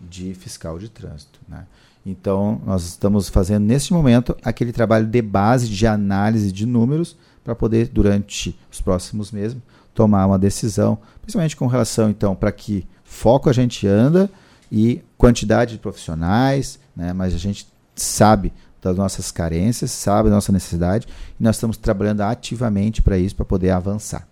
de 0.01 0.35
fiscal 0.35 0.79
de 0.79 0.89
trânsito. 0.89 1.41
Né? 1.49 1.67
Então, 2.05 2.61
nós 2.65 2.85
estamos 2.85 3.29
fazendo 3.29 3.65
neste 3.65 3.93
momento 3.93 4.37
aquele 4.43 4.73
trabalho 4.73 5.07
de 5.07 5.21
base 5.21 5.69
de 5.69 5.87
análise 5.87 6.51
de 6.51 6.65
números 6.65 7.17
para 7.45 7.55
poder, 7.55 7.89
durante 7.89 8.59
os 8.71 8.81
próximos 8.81 9.31
meses, 9.31 9.57
tomar 9.95 10.27
uma 10.27 10.39
decisão, 10.39 10.99
principalmente 11.21 11.57
com 11.57 11.67
relação, 11.67 12.09
então, 12.09 12.35
para 12.35 12.53
que 12.53 12.87
foco 13.05 13.51
a 13.51 13.53
gente 13.53 13.87
anda 13.87 14.31
e 14.73 15.03
quantidade 15.19 15.73
de 15.73 15.79
profissionais, 15.79 16.79
né? 16.97 17.13
mas 17.13 17.35
a 17.35 17.39
gente 17.39 17.67
sabe 17.95 18.53
das 18.81 18.97
nossas 18.97 19.31
carências, 19.31 19.91
sabe 19.91 20.31
da 20.31 20.37
nossa 20.37 20.53
necessidade 20.53 21.07
e 21.39 21.43
nós 21.43 21.57
estamos 21.57 21.77
trabalhando 21.77 22.23
ativamente 22.23 23.03
para 23.03 23.19
isso, 23.19 23.37
para 23.37 23.45
poder 23.45 23.71
avançar. 23.71 24.27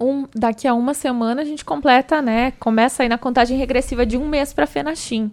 Um, 0.00 0.26
daqui 0.34 0.66
a 0.66 0.74
uma 0.74 0.94
semana 0.94 1.42
a 1.42 1.44
gente 1.44 1.64
completa, 1.64 2.20
né? 2.20 2.50
Começa 2.52 3.02
aí 3.02 3.08
na 3.08 3.18
contagem 3.18 3.56
regressiva 3.56 4.04
de 4.04 4.16
um 4.16 4.28
mês 4.28 4.52
para 4.52 4.64
a 4.64 4.66
FENACHIM 4.66 5.30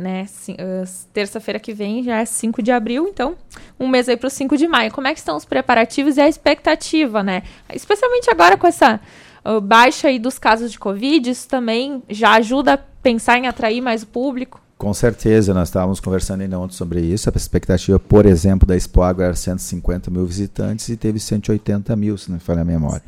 né? 0.00 0.26
Uh, 0.48 0.88
Terça-feira 1.12 1.60
que 1.60 1.72
vem 1.72 2.02
já 2.02 2.18
é 2.20 2.24
5 2.24 2.62
de 2.62 2.72
abril, 2.72 3.06
então 3.08 3.36
um 3.78 3.86
mês 3.86 4.08
aí 4.08 4.16
para 4.16 4.26
o 4.26 4.30
5 4.30 4.56
de 4.56 4.66
maio. 4.66 4.90
Como 4.90 5.06
é 5.06 5.12
que 5.12 5.18
estão 5.18 5.36
os 5.36 5.44
preparativos 5.44 6.16
e 6.16 6.20
a 6.20 6.28
expectativa, 6.28 7.22
né? 7.22 7.42
Especialmente 7.72 8.30
agora 8.30 8.56
com 8.56 8.66
essa 8.66 9.00
uh, 9.44 9.60
baixa 9.60 10.08
aí 10.08 10.18
dos 10.18 10.38
casos 10.38 10.72
de 10.72 10.78
Covid, 10.78 11.30
isso 11.30 11.46
também 11.46 12.02
já 12.08 12.32
ajuda 12.32 12.74
a 12.74 12.78
pensar 12.78 13.38
em 13.38 13.46
atrair 13.46 13.80
mais 13.80 14.02
o 14.02 14.06
público? 14.06 14.60
Com 14.76 14.94
certeza, 14.94 15.52
nós 15.52 15.68
estávamos 15.68 16.00
conversando 16.00 16.40
ainda 16.40 16.58
ontem 16.58 16.74
sobre 16.74 17.02
isso. 17.02 17.28
A 17.28 17.32
expectativa, 17.36 17.98
por 17.98 18.24
exemplo, 18.24 18.66
da 18.66 18.74
Expo 18.74 19.02
Agro 19.02 19.22
era 19.22 19.34
150 19.34 20.10
mil 20.10 20.24
visitantes 20.24 20.88
e 20.88 20.96
teve 20.96 21.20
180 21.20 21.94
mil, 21.96 22.16
se 22.16 22.30
não 22.30 22.36
me 22.36 22.40
falha 22.40 22.62
a 22.62 22.64
memória. 22.64 23.02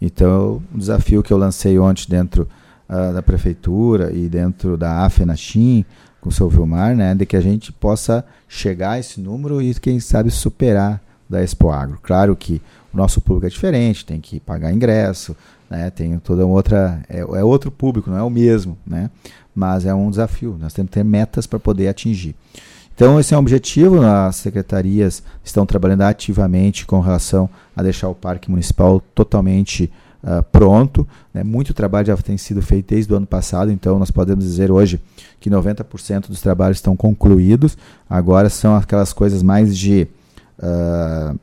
Então, 0.00 0.62
o 0.74 0.78
desafio 0.78 1.22
que 1.22 1.30
eu 1.30 1.36
lancei 1.36 1.78
ontem 1.78 2.06
dentro 2.08 2.48
uh, 2.88 3.12
da 3.12 3.22
prefeitura 3.22 4.10
e 4.10 4.26
dentro 4.26 4.78
da 4.78 5.04
AFENACHIM, 5.04 5.84
com 6.20 6.28
o 6.28 6.32
seu 6.32 6.48
Vilmar, 6.48 6.96
né, 6.96 7.14
de 7.14 7.24
que 7.24 7.36
a 7.36 7.40
gente 7.40 7.72
possa 7.72 8.24
chegar 8.48 8.92
a 8.92 8.98
esse 8.98 9.20
número 9.20 9.62
e, 9.62 9.74
quem 9.74 10.00
sabe, 10.00 10.30
superar 10.30 11.00
da 11.28 11.42
Expo 11.42 11.70
Agro. 11.70 11.98
Claro 12.02 12.34
que 12.34 12.60
o 12.92 12.96
nosso 12.96 13.20
público 13.20 13.46
é 13.46 13.50
diferente, 13.50 14.04
tem 14.04 14.20
que 14.20 14.40
pagar 14.40 14.72
ingresso, 14.72 15.36
né, 15.68 15.90
tem 15.90 16.18
toda 16.18 16.46
outra. 16.46 17.00
É, 17.08 17.20
é 17.20 17.44
outro 17.44 17.70
público, 17.70 18.10
não 18.10 18.18
é 18.18 18.22
o 18.22 18.30
mesmo, 18.30 18.76
né, 18.86 19.10
mas 19.54 19.84
é 19.84 19.94
um 19.94 20.10
desafio. 20.10 20.56
Nós 20.58 20.72
temos 20.72 20.90
que 20.90 20.94
ter 20.94 21.04
metas 21.04 21.46
para 21.46 21.58
poder 21.58 21.88
atingir. 21.88 22.34
Então, 22.94 23.20
esse 23.20 23.32
é 23.32 23.36
um 23.36 23.40
objetivo. 23.40 24.02
As 24.02 24.34
secretarias 24.36 25.22
estão 25.44 25.64
trabalhando 25.64 26.02
ativamente 26.02 26.84
com 26.84 26.98
relação 26.98 27.48
a 27.76 27.80
deixar 27.80 28.08
o 28.08 28.14
Parque 28.14 28.50
Municipal 28.50 29.00
totalmente 29.14 29.88
uh, 30.22 30.42
pronto. 30.50 31.06
Né? 31.32 31.42
Muito 31.42 31.74
trabalho 31.74 32.06
já 32.06 32.16
tem 32.16 32.36
sido 32.36 32.62
feito 32.62 32.88
desde 32.88 33.12
o 33.12 33.16
ano 33.16 33.26
passado, 33.26 33.70
então 33.70 33.98
nós 33.98 34.10
podemos 34.10 34.44
dizer 34.44 34.70
hoje 34.70 35.00
que 35.40 35.50
90% 35.50 36.28
dos 36.28 36.40
trabalhos 36.40 36.78
estão 36.78 36.96
concluídos. 36.96 37.76
Agora 38.08 38.48
são 38.48 38.76
aquelas 38.76 39.12
coisas 39.12 39.42
mais 39.42 39.76
de 39.76 40.08
uh, 40.58 41.38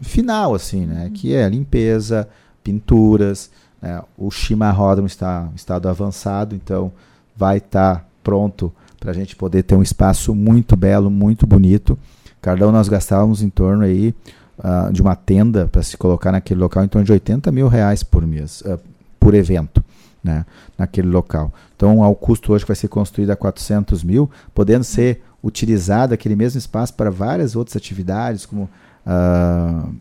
final, 0.00 0.54
assim, 0.54 0.86
né? 0.86 1.10
que 1.12 1.34
é 1.34 1.48
limpeza, 1.48 2.28
pinturas. 2.62 3.50
Né? 3.80 4.00
O 4.16 4.30
chimarródromo 4.30 5.06
está 5.06 5.48
em 5.52 5.56
estado 5.56 5.88
avançado, 5.88 6.54
então 6.54 6.92
vai 7.36 7.58
estar 7.58 7.96
tá 7.96 8.04
pronto 8.22 8.72
para 8.98 9.10
a 9.10 9.14
gente 9.14 9.34
poder 9.34 9.62
ter 9.62 9.74
um 9.74 9.82
espaço 9.82 10.34
muito 10.34 10.76
belo, 10.76 11.10
muito 11.10 11.46
bonito. 11.46 11.98
Cardão 12.40 12.70
nós 12.70 12.88
gastávamos 12.88 13.42
em 13.42 13.50
torno 13.50 13.84
aí 13.84 14.14
uh, 14.60 14.92
de 14.92 15.02
uma 15.02 15.16
tenda 15.16 15.66
para 15.66 15.82
se 15.82 15.96
colocar 15.96 16.32
naquele 16.32 16.60
local 16.60 16.86
torno 16.88 17.04
de 17.04 17.12
80 17.12 17.50
mil 17.50 17.68
reais 17.68 18.02
por 18.02 18.26
mês, 18.26 18.60
uh, 18.62 18.78
por 19.18 19.34
evento, 19.34 19.82
né, 20.22 20.44
naquele 20.78 21.08
local. 21.08 21.52
Então, 21.76 22.02
ao 22.02 22.14
custo 22.14 22.52
hoje 22.52 22.64
que 22.64 22.68
vai 22.68 22.76
ser 22.76 22.88
construído 22.88 23.30
a 23.30 23.36
400 23.36 24.02
mil, 24.04 24.30
podendo 24.54 24.84
ser 24.84 25.22
utilizado 25.42 26.12
aquele 26.12 26.36
mesmo 26.36 26.58
espaço 26.58 26.94
para 26.94 27.10
várias 27.10 27.56
outras 27.56 27.76
atividades, 27.76 28.44
como 28.44 28.68
uh, 29.06 29.94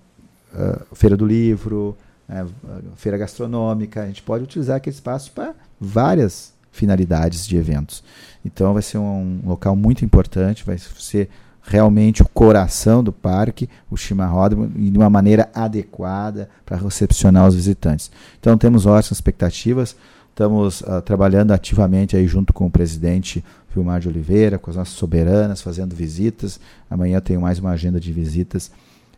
feira 0.94 1.16
do 1.16 1.26
livro, 1.26 1.96
né, 2.28 2.46
feira 2.96 3.18
gastronômica. 3.18 4.04
A 4.04 4.08
gente 4.08 4.22
pode 4.22 4.44
utilizar 4.44 4.78
aquele 4.78 4.96
espaço 4.96 5.32
para 5.32 5.54
várias 5.80 6.54
finalidades 6.72 7.48
de 7.48 7.56
eventos. 7.58 8.04
Então, 8.44 8.74
vai 8.74 8.82
ser 8.82 8.98
um 8.98 9.40
local 9.46 9.76
muito 9.76 10.04
importante, 10.04 10.66
vai 10.66 10.78
ser 10.78 11.30
realmente 11.70 12.24
o 12.24 12.28
coração 12.28 13.04
do 13.04 13.14
parque, 13.14 13.70
o 13.92 13.96
chimarródromo, 13.96 14.68
de 14.68 14.98
uma 14.98 15.10
maneira 15.10 15.50
adequada 15.54 16.50
para 16.66 16.78
recepcionar 16.78 17.48
os 17.48 17.54
visitantes. 17.54 18.10
Então 18.40 18.58
temos 18.58 18.88
ótimas 18.88 19.12
expectativas, 19.12 19.96
estamos 20.30 20.82
uh, 20.82 21.00
trabalhando 21.06 21.52
ativamente 21.52 22.18
aí 22.18 22.26
junto 22.26 22.52
com 22.52 22.66
o 22.66 22.72
presidente 22.72 23.46
Vilmar 23.74 24.00
de 24.00 24.08
Oliveira, 24.08 24.58
com 24.58 24.72
as 24.72 24.78
nossas 24.78 24.96
soberanas, 24.96 25.62
fazendo 25.62 25.96
visitas. 25.96 26.60
Amanhã 26.90 27.22
tenho 27.22 27.40
mais 27.40 27.60
uma 27.60 27.70
agenda 27.70 28.00
de 28.00 28.12
visitas 28.12 28.72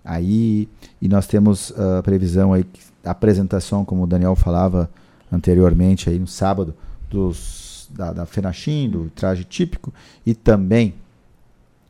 aí, 0.03 0.67
e 1.01 1.07
nós 1.07 1.27
temos 1.27 1.71
a 1.77 1.99
uh, 1.99 2.03
previsão 2.03 2.51
aí, 2.51 2.65
a 3.05 3.11
apresentação, 3.11 3.85
como 3.85 4.03
o 4.03 4.07
Daniel 4.07 4.35
falava 4.35 4.89
anteriormente, 5.31 6.09
aí 6.09 6.19
no 6.19 6.27
sábado, 6.27 6.75
dos, 7.09 7.87
da, 7.91 8.11
da 8.11 8.25
FENACHIM, 8.25 8.89
do 8.89 9.09
traje 9.15 9.45
típico, 9.45 9.93
e 10.25 10.33
também 10.33 10.95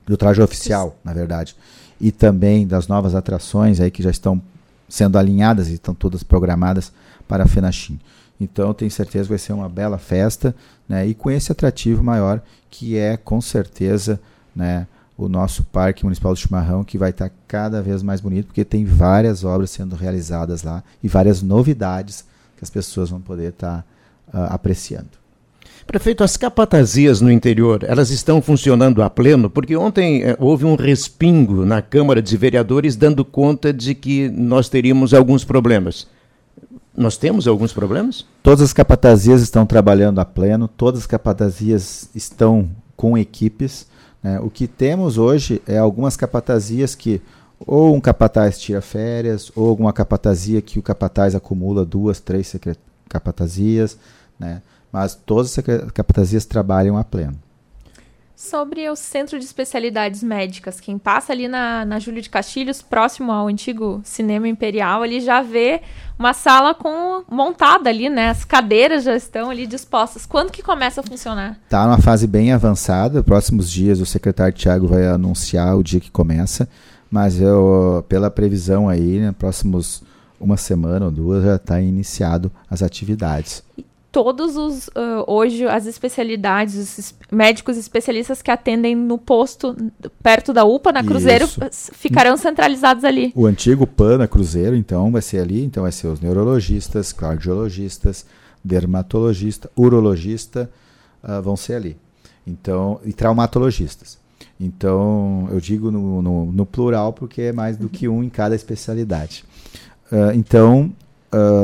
do 0.05 0.17
traje 0.17 0.41
oficial, 0.41 0.97
na 1.03 1.13
verdade, 1.13 1.55
e 1.99 2.11
também 2.11 2.65
das 2.65 2.87
novas 2.87 3.15
atrações 3.15 3.79
aí 3.79 3.91
que 3.91 4.03
já 4.03 4.09
estão 4.09 4.41
sendo 4.89 5.17
alinhadas 5.17 5.69
e 5.69 5.73
estão 5.73 5.93
todas 5.93 6.23
programadas 6.23 6.91
para 7.27 7.43
a 7.43 7.47
FENACHIM. 7.47 7.99
Então, 8.39 8.73
tenho 8.73 8.89
certeza 8.89 9.25
que 9.25 9.29
vai 9.29 9.37
ser 9.37 9.53
uma 9.53 9.69
bela 9.69 9.97
festa, 9.97 10.55
né? 10.89 11.05
E 11.05 11.13
com 11.13 11.29
esse 11.29 11.51
atrativo 11.51 12.03
maior, 12.03 12.41
que 12.71 12.97
é 12.97 13.15
com 13.15 13.39
certeza, 13.39 14.19
né? 14.55 14.87
O 15.15 15.29
nosso 15.29 15.63
Parque 15.63 16.03
Municipal 16.03 16.33
do 16.33 16.39
Chimarrão, 16.39 16.83
que 16.83 16.97
vai 16.97 17.11
estar 17.11 17.31
cada 17.47 17.81
vez 17.81 18.01
mais 18.01 18.19
bonito, 18.19 18.47
porque 18.47 18.65
tem 18.65 18.83
várias 18.83 19.43
obras 19.43 19.69
sendo 19.69 19.95
realizadas 19.95 20.63
lá 20.63 20.83
e 21.03 21.07
várias 21.07 21.43
novidades 21.43 22.25
que 22.57 22.63
as 22.63 22.69
pessoas 22.71 23.11
vão 23.11 23.21
poder 23.21 23.49
estar 23.49 23.85
uh, 24.33 24.49
apreciando. 24.49 25.20
Prefeito, 25.91 26.23
as 26.23 26.37
capatazias 26.37 27.19
no 27.19 27.29
interior, 27.29 27.83
elas 27.85 28.11
estão 28.11 28.41
funcionando 28.41 29.03
a 29.03 29.09
pleno? 29.09 29.49
Porque 29.49 29.75
ontem 29.75 30.23
eh, 30.23 30.37
houve 30.39 30.63
um 30.63 30.75
respingo 30.75 31.65
na 31.65 31.81
Câmara 31.81 32.21
de 32.21 32.37
Vereadores 32.37 32.95
dando 32.95 33.25
conta 33.25 33.73
de 33.73 33.93
que 33.93 34.29
nós 34.29 34.69
teríamos 34.69 35.13
alguns 35.13 35.43
problemas. 35.43 36.07
Nós 36.95 37.17
temos 37.17 37.45
alguns 37.45 37.73
problemas? 37.73 38.25
Todas 38.41 38.61
as 38.61 38.71
capatazias 38.71 39.41
estão 39.41 39.65
trabalhando 39.65 40.19
a 40.19 40.23
pleno, 40.23 40.65
todas 40.65 41.01
as 41.01 41.05
capatazias 41.05 42.09
estão 42.15 42.69
com 42.95 43.17
equipes. 43.17 43.85
Né? 44.23 44.39
O 44.39 44.49
que 44.49 44.67
temos 44.67 45.17
hoje 45.17 45.61
é 45.67 45.77
algumas 45.77 46.15
capatazias 46.15 46.95
que 46.95 47.21
ou 47.67 47.93
um 47.93 47.99
capataz 47.99 48.57
tira 48.57 48.79
férias, 48.79 49.51
ou 49.57 49.67
alguma 49.67 49.91
capatazia 49.91 50.61
que 50.61 50.79
o 50.79 50.81
capataz 50.81 51.35
acumula 51.35 51.83
duas, 51.83 52.21
três 52.21 52.55
capatazias, 53.09 53.97
né? 54.39 54.61
Mas 54.91 55.15
todas 55.15 55.57
as 55.57 55.91
capatazias 55.91 56.45
trabalham 56.45 56.97
a 56.97 57.03
pleno. 57.03 57.39
Sobre 58.41 58.89
o 58.89 58.95
Centro 58.95 59.37
de 59.37 59.45
Especialidades 59.45 60.23
Médicas, 60.23 60.79
quem 60.79 60.97
passa 60.97 61.31
ali 61.31 61.47
na, 61.47 61.85
na 61.85 61.99
Júlio 61.99 62.23
de 62.23 62.29
Castilhos, 62.29 62.81
próximo 62.81 63.31
ao 63.31 63.47
antigo 63.47 64.01
Cinema 64.03 64.47
Imperial, 64.47 65.05
ele 65.05 65.19
já 65.19 65.43
vê 65.43 65.81
uma 66.17 66.33
sala 66.33 66.73
com 66.73 67.23
montada 67.29 67.87
ali, 67.87 68.09
né? 68.09 68.31
As 68.31 68.43
cadeiras 68.43 69.03
já 69.03 69.15
estão 69.15 69.51
ali 69.51 69.67
dispostas. 69.67 70.25
Quando 70.25 70.51
que 70.51 70.63
começa 70.63 71.01
a 71.01 71.03
funcionar? 71.03 71.59
Está 71.65 71.85
numa 71.85 71.99
fase 71.99 72.25
bem 72.25 72.51
avançada. 72.51 73.21
Próximos 73.21 73.69
dias 73.69 73.99
o 73.99 74.07
secretário 74.07 74.57
Tiago 74.57 74.87
vai 74.87 75.05
anunciar 75.05 75.77
o 75.77 75.83
dia 75.83 75.99
que 75.99 76.09
começa, 76.09 76.67
mas 77.11 77.39
eu, 77.39 78.03
pela 78.09 78.31
previsão 78.31 78.89
aí, 78.89 79.19
né, 79.19 79.35
próximos 79.37 80.01
uma 80.39 80.57
semana 80.57 81.05
ou 81.05 81.11
duas 81.11 81.43
já 81.43 81.57
está 81.57 81.79
iniciado 81.79 82.51
as 82.67 82.81
atividades 82.81 83.63
todos 84.11 84.57
os 84.57 84.87
uh, 84.89 85.23
hoje 85.25 85.65
as 85.65 85.85
especialidades, 85.85 86.97
os 86.97 87.15
médicos 87.31 87.77
especialistas 87.77 88.41
que 88.41 88.51
atendem 88.51 88.93
no 88.93 89.17
posto 89.17 89.75
perto 90.21 90.51
da 90.51 90.65
UPA 90.65 90.91
na 90.91 91.03
Cruzeiro 91.03 91.45
Isso. 91.45 91.91
ficarão 91.93 92.35
centralizados 92.35 93.05
ali. 93.05 93.31
O 93.33 93.45
antigo 93.45 93.87
PAN 93.87 94.17
na 94.17 94.27
Cruzeiro, 94.27 94.75
então 94.75 95.11
vai 95.11 95.21
ser 95.21 95.39
ali, 95.39 95.63
então 95.63 95.83
vai 95.83 95.91
ser 95.91 96.07
os 96.07 96.19
neurologistas, 96.19 97.13
cardiologistas, 97.13 98.25
dermatologista, 98.63 99.71
urologista, 99.77 100.69
uh, 101.23 101.41
vão 101.41 101.55
ser 101.55 101.75
ali. 101.75 101.97
Então, 102.45 102.99
e 103.05 103.13
traumatologistas. 103.13 104.19
Então, 104.59 105.47
eu 105.51 105.59
digo 105.59 105.89
no, 105.89 106.21
no, 106.21 106.51
no 106.51 106.65
plural 106.65 107.13
porque 107.13 107.43
é 107.43 107.53
mais 107.53 107.77
do 107.77 107.87
que 107.87 108.07
um 108.07 108.23
em 108.23 108.29
cada 108.29 108.55
especialidade. 108.55 109.45
Uh, 110.11 110.35
então, 110.35 110.91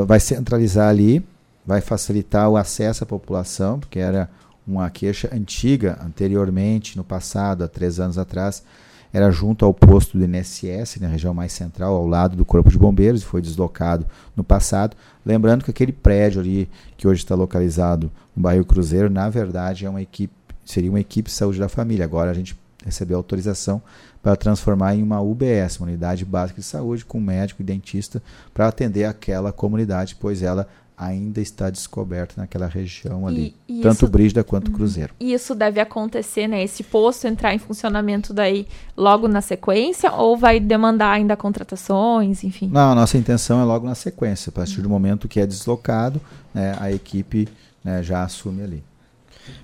vai 0.08 0.18
centralizar 0.18 0.88
ali 0.88 1.22
vai 1.68 1.82
facilitar 1.82 2.50
o 2.50 2.56
acesso 2.56 3.04
à 3.04 3.08
população, 3.08 3.78
porque 3.78 4.00
era 4.00 4.30
uma 4.66 4.90
queixa 4.90 5.30
antiga, 5.34 6.00
anteriormente, 6.02 6.96
no 6.96 7.04
passado, 7.04 7.66
há 7.66 7.68
três 7.68 8.00
anos 8.00 8.18
atrás, 8.18 8.64
era 9.12 9.30
junto 9.32 9.66
ao 9.66 9.74
posto 9.74 10.18
do 10.18 10.24
INSS, 10.24 11.00
na 11.02 11.10
região 11.10 11.34
mais 11.34 11.52
central, 11.52 11.94
ao 11.94 12.08
lado 12.08 12.38
do 12.38 12.46
Corpo 12.46 12.70
de 12.70 12.78
Bombeiros, 12.78 13.22
e 13.22 13.26
foi 13.26 13.42
deslocado 13.42 14.06
no 14.36 14.46
passado. 14.46 14.96
Lembrando 15.26 15.66
que 15.66 15.72
aquele 15.72 15.92
prédio 15.92 16.40
ali, 16.40 16.70
que 16.96 17.06
hoje 17.06 17.24
está 17.24 17.36
localizado 17.36 18.10
no 18.34 18.44
bairro 18.44 18.66
Cruzeiro, 18.66 19.10
na 19.10 19.30
verdade 19.30 19.86
é 19.86 19.90
uma 19.90 20.02
equipe, 20.02 20.34
seria 20.64 20.90
uma 20.90 21.02
equipe 21.02 21.30
de 21.30 21.36
saúde 21.36 21.60
da 21.60 21.68
família. 21.68 22.06
Agora 22.06 22.32
a 22.32 22.34
gente 22.34 22.58
recebeu 22.86 23.18
autorização 23.18 23.82
para 24.22 24.36
transformar 24.38 24.96
em 24.96 25.04
uma 25.04 25.22
UBS, 25.22 25.80
uma 25.80 25.88
unidade 25.88 26.24
básica 26.24 26.62
de 26.62 26.68
saúde, 26.68 27.04
com 27.04 27.20
médico 27.20 27.62
e 27.62 27.66
dentista, 27.66 28.22
para 28.54 28.68
atender 28.68 29.06
aquela 29.06 29.52
comunidade, 29.52 30.16
pois 30.20 30.42
ela 30.42 30.68
ainda 30.98 31.40
está 31.40 31.70
descoberto 31.70 32.38
naquela 32.38 32.66
região 32.66 33.28
ali, 33.28 33.54
e, 33.68 33.80
e 33.80 33.82
tanto 33.82 34.06
isso, 34.06 34.08
Brígida 34.08 34.44
quanto 34.44 34.70
uhum. 34.70 34.74
Cruzeiro. 34.74 35.14
E 35.20 35.32
isso 35.32 35.54
deve 35.54 35.80
acontecer, 35.80 36.48
né? 36.48 36.64
Esse 36.64 36.84
posto 36.84 37.28
entrar 37.28 37.54
em 37.54 37.60
funcionamento 37.60 38.34
daí 38.34 38.68
logo 38.96 39.28
na 39.28 39.40
sequência 39.40 40.12
ou 40.12 40.36
vai 40.36 40.60
demandar 40.60 41.12
ainda 41.12 41.38
contratações, 41.38 42.44
enfim? 42.44 42.70
Não, 42.74 42.92
a 42.92 42.96
nossa 42.96 43.16
intenção 43.16 43.62
é 43.62 43.64
logo 43.64 43.86
na 43.86 43.94
sequência, 43.94 44.50
a 44.50 44.54
partir 44.54 44.82
do 44.82 44.90
momento 44.90 45.28
que 45.28 45.40
é 45.40 45.46
deslocado, 45.46 46.20
né, 46.52 46.76
a 46.80 46.92
equipe 46.92 47.48
né, 47.84 48.02
já 48.02 48.24
assume 48.24 48.64
ali. 48.64 48.84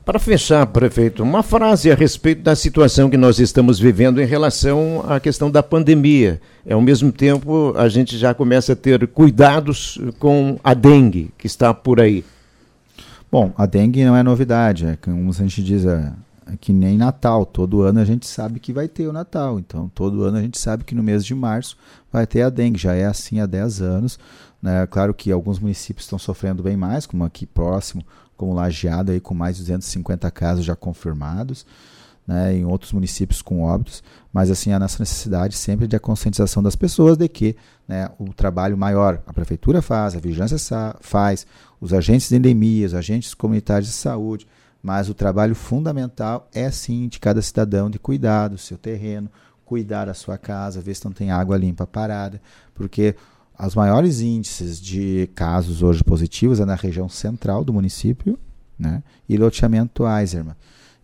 Para 0.05 0.19
fechar, 0.19 0.65
prefeito, 0.67 1.23
uma 1.23 1.41
frase 1.41 1.89
a 1.89 1.95
respeito 1.95 2.41
da 2.41 2.55
situação 2.55 3.09
que 3.09 3.15
nós 3.15 3.39
estamos 3.39 3.79
vivendo 3.79 4.21
em 4.21 4.25
relação 4.25 5.03
à 5.07 5.19
questão 5.19 5.49
da 5.49 5.63
pandemia. 5.63 6.41
Ao 6.69 6.81
mesmo 6.81 7.11
tempo, 7.11 7.73
a 7.77 7.87
gente 7.87 8.17
já 8.17 8.33
começa 8.33 8.73
a 8.73 8.75
ter 8.75 9.07
cuidados 9.07 9.97
com 10.19 10.59
a 10.63 10.73
dengue 10.73 11.31
que 11.37 11.47
está 11.47 11.73
por 11.73 12.01
aí. 12.01 12.25
Bom, 13.31 13.53
a 13.57 13.65
dengue 13.65 14.03
não 14.03 14.15
é 14.15 14.21
novidade, 14.21 14.85
é 14.85 14.95
como 14.97 15.29
a 15.29 15.33
gente 15.33 15.63
diz, 15.63 15.85
é, 15.85 16.11
é 16.51 16.57
que 16.59 16.73
nem 16.73 16.97
Natal. 16.97 17.45
Todo 17.45 17.81
ano 17.81 17.99
a 17.99 18.05
gente 18.05 18.27
sabe 18.27 18.59
que 18.59 18.73
vai 18.73 18.87
ter 18.87 19.07
o 19.07 19.13
Natal. 19.13 19.57
Então, 19.57 19.89
todo 19.95 20.23
ano 20.23 20.37
a 20.37 20.41
gente 20.41 20.59
sabe 20.59 20.83
que 20.83 20.93
no 20.93 21.01
mês 21.01 21.25
de 21.25 21.33
março 21.33 21.77
vai 22.11 22.27
ter 22.27 22.41
a 22.41 22.49
dengue. 22.49 22.77
Já 22.77 22.93
é 22.93 23.05
assim 23.05 23.39
há 23.39 23.45
10 23.45 23.81
anos. 23.81 24.19
Né? 24.61 24.85
Claro 24.87 25.13
que 25.13 25.31
alguns 25.31 25.59
municípios 25.59 26.05
estão 26.05 26.19
sofrendo 26.19 26.61
bem 26.61 26.77
mais, 26.77 27.05
como 27.05 27.23
aqui 27.25 27.45
próximo, 27.45 28.01
como 28.35 28.53
Lajeado, 28.53 29.11
aí, 29.11 29.19
com 29.19 29.33
mais 29.33 29.57
de 29.57 29.63
250 29.63 30.29
casos 30.31 30.65
já 30.65 30.75
confirmados, 30.75 31.65
né, 32.25 32.55
em 32.55 32.65
outros 32.65 32.93
municípios 32.93 33.41
com 33.41 33.63
óbitos, 33.63 34.01
mas 34.31 34.49
assim 34.49 34.71
a 34.71 34.79
nossa 34.79 34.97
necessidade 34.99 35.57
sempre 35.57 35.87
de 35.87 35.95
a 35.95 35.99
conscientização 35.99 36.63
das 36.63 36.75
pessoas 36.75 37.17
de 37.17 37.27
que 37.27 37.55
né, 37.87 38.09
o 38.17 38.33
trabalho 38.33 38.77
maior 38.77 39.21
a 39.27 39.33
prefeitura 39.33 39.81
faz, 39.81 40.15
a 40.15 40.19
vigilância 40.19 40.57
faz, 41.01 41.45
os 41.81 41.93
agentes 41.93 42.29
de 42.29 42.37
endemias, 42.37 42.93
os 42.93 42.97
agentes 42.97 43.33
comunitários 43.33 43.89
de 43.89 43.95
saúde, 43.95 44.47
mas 44.81 45.09
o 45.09 45.13
trabalho 45.13 45.55
fundamental 45.55 46.49
é 46.53 46.71
sim 46.71 47.07
de 47.07 47.19
cada 47.19 47.41
cidadão 47.41 47.89
de 47.89 47.99
cuidar 47.99 48.49
do 48.49 48.57
seu 48.57 48.77
terreno, 48.77 49.29
cuidar 49.65 50.05
da 50.05 50.13
sua 50.13 50.37
casa, 50.37 50.81
ver 50.81 50.93
se 50.93 51.05
não 51.05 51.11
tem 51.11 51.31
água 51.31 51.57
limpa 51.57 51.87
parada, 51.87 52.41
porque 52.73 53.15
os 53.59 53.75
maiores 53.75 54.19
índices 54.19 54.79
de 54.79 55.29
casos 55.35 55.83
hoje 55.83 56.03
positivos 56.03 56.59
é 56.59 56.65
na 56.65 56.75
região 56.75 57.07
central 57.07 57.63
do 57.63 57.73
município 57.73 58.37
né, 58.77 59.03
e 59.27 59.37
loteamento 59.37 60.03
Eiserman. 60.07 60.55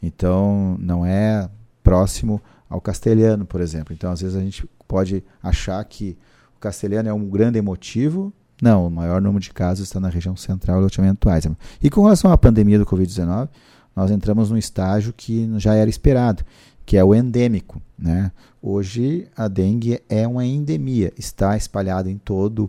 Então, 0.01 0.77
não 0.79 1.05
é 1.05 1.49
próximo 1.83 2.41
ao 2.69 2.81
castelhano, 2.81 3.45
por 3.45 3.61
exemplo. 3.61 3.93
Então, 3.93 4.11
às 4.11 4.21
vezes 4.21 4.35
a 4.35 4.41
gente 4.41 4.67
pode 4.87 5.23
achar 5.41 5.83
que 5.85 6.17
o 6.55 6.59
castelhano 6.59 7.09
é 7.09 7.13
um 7.13 7.29
grande 7.29 7.57
emotivo. 7.57 8.33
Não, 8.61 8.87
o 8.87 8.91
maior 8.91 9.21
número 9.21 9.41
de 9.41 9.53
casos 9.53 9.87
está 9.87 9.99
na 9.99 10.09
região 10.09 10.35
central 10.35 10.79
e 10.79 10.83
loteamento 10.83 11.29
Eiserman. 11.29 11.57
E 11.81 11.89
com 11.89 12.03
relação 12.03 12.31
à 12.31 12.37
pandemia 12.37 12.79
do 12.79 12.85
Covid-19, 12.85 13.49
nós 13.95 14.11
entramos 14.11 14.49
num 14.49 14.57
estágio 14.57 15.13
que 15.15 15.49
já 15.57 15.75
era 15.75 15.89
esperado, 15.89 16.43
que 16.89 16.97
é 16.97 17.03
o 17.03 17.13
endêmico. 17.13 17.79
Né? 17.95 18.31
Hoje 18.59 19.27
a 19.37 19.47
dengue 19.47 20.01
é 20.09 20.27
uma 20.27 20.43
endemia, 20.43 21.13
está 21.15 21.55
espalhada 21.55 22.09
em 22.09 22.17
todo 22.17 22.67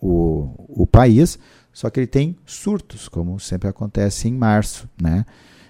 o, 0.00 0.48
o 0.66 0.86
país, 0.86 1.38
só 1.70 1.90
que 1.90 2.00
ele 2.00 2.06
tem 2.06 2.34
surtos, 2.46 3.06
como 3.06 3.38
sempre 3.38 3.68
acontece 3.68 4.28
em 4.28 4.32
março. 4.32 4.88
Né? 4.98 5.26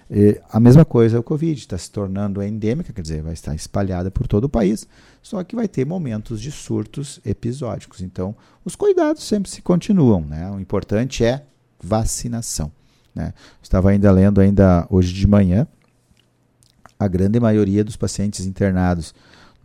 E 0.09 0.39
a 0.49 0.57
mesma 0.57 0.85
coisa 0.85 1.17
é 1.17 1.19
o 1.19 1.23
Covid, 1.23 1.59
está 1.59 1.77
se 1.77 1.91
tornando 1.91 2.41
endêmica, 2.41 2.93
quer 2.93 3.01
dizer, 3.01 3.21
vai 3.23 3.33
estar 3.33 3.53
espalhada 3.55 4.09
por 4.09 4.25
todo 4.25 4.45
o 4.45 4.49
país, 4.49 4.87
só 5.21 5.43
que 5.43 5.53
vai 5.53 5.67
ter 5.67 5.85
momentos 5.85 6.39
de 6.39 6.49
surtos 6.49 7.19
episódicos. 7.25 7.99
Então, 7.99 8.33
os 8.63 8.73
cuidados 8.73 9.21
sempre 9.21 9.51
se 9.51 9.61
continuam. 9.61 10.21
Né? 10.21 10.49
O 10.49 10.61
importante 10.61 11.25
é 11.25 11.43
vacinação. 11.83 12.71
Né? 13.13 13.33
Estava 13.61 13.89
ainda 13.89 14.09
lendo 14.13 14.39
ainda 14.39 14.87
hoje 14.89 15.11
de 15.11 15.27
manhã 15.27 15.67
a 17.01 17.07
grande 17.07 17.39
maioria 17.39 17.83
dos 17.83 17.95
pacientes 17.95 18.45
internados, 18.45 19.11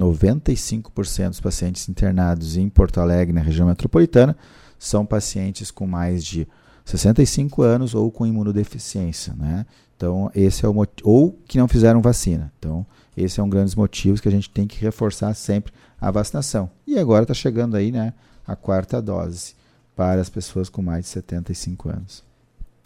95% 0.01 1.29
dos 1.29 1.41
pacientes 1.41 1.87
internados 1.87 2.57
em 2.57 2.67
Porto 2.67 2.99
Alegre, 2.99 3.35
na 3.35 3.43
região 3.43 3.69
metropolitana, 3.69 4.35
são 4.79 5.05
pacientes 5.05 5.71
com 5.71 5.87
mais 5.87 6.25
de 6.25 6.49
65 6.83 7.61
anos 7.61 7.95
ou 7.95 8.11
com 8.11 8.27
imunodeficiência, 8.27 9.35
né? 9.35 9.67
Então, 9.95 10.31
esse 10.35 10.65
é 10.65 10.69
o 10.69 10.75
ou 11.03 11.39
que 11.47 11.59
não 11.59 11.69
fizeram 11.69 12.01
vacina. 12.01 12.51
Então, 12.59 12.87
esse 13.15 13.39
é 13.39 13.43
um 13.43 13.51
grande 13.51 13.77
motivo 13.77 14.21
que 14.21 14.29
a 14.29 14.33
gente 14.33 14.49
tem 14.49 14.67
que 14.67 14.81
reforçar 14.81 15.35
sempre 15.35 15.75
a 16.01 16.11
vacinação. 16.11 16.71
E 16.87 16.99
agora 16.99 17.25
está 17.25 17.35
chegando 17.35 17.77
aí, 17.77 17.93
né, 17.93 18.15
a 18.47 18.57
quarta 18.57 19.01
dose 19.03 19.55
para 19.95 20.23
as 20.23 20.31
pessoas 20.31 20.71
com 20.71 20.81
mais 20.81 21.05
de 21.05 21.11
75 21.11 21.91
anos. 21.91 22.26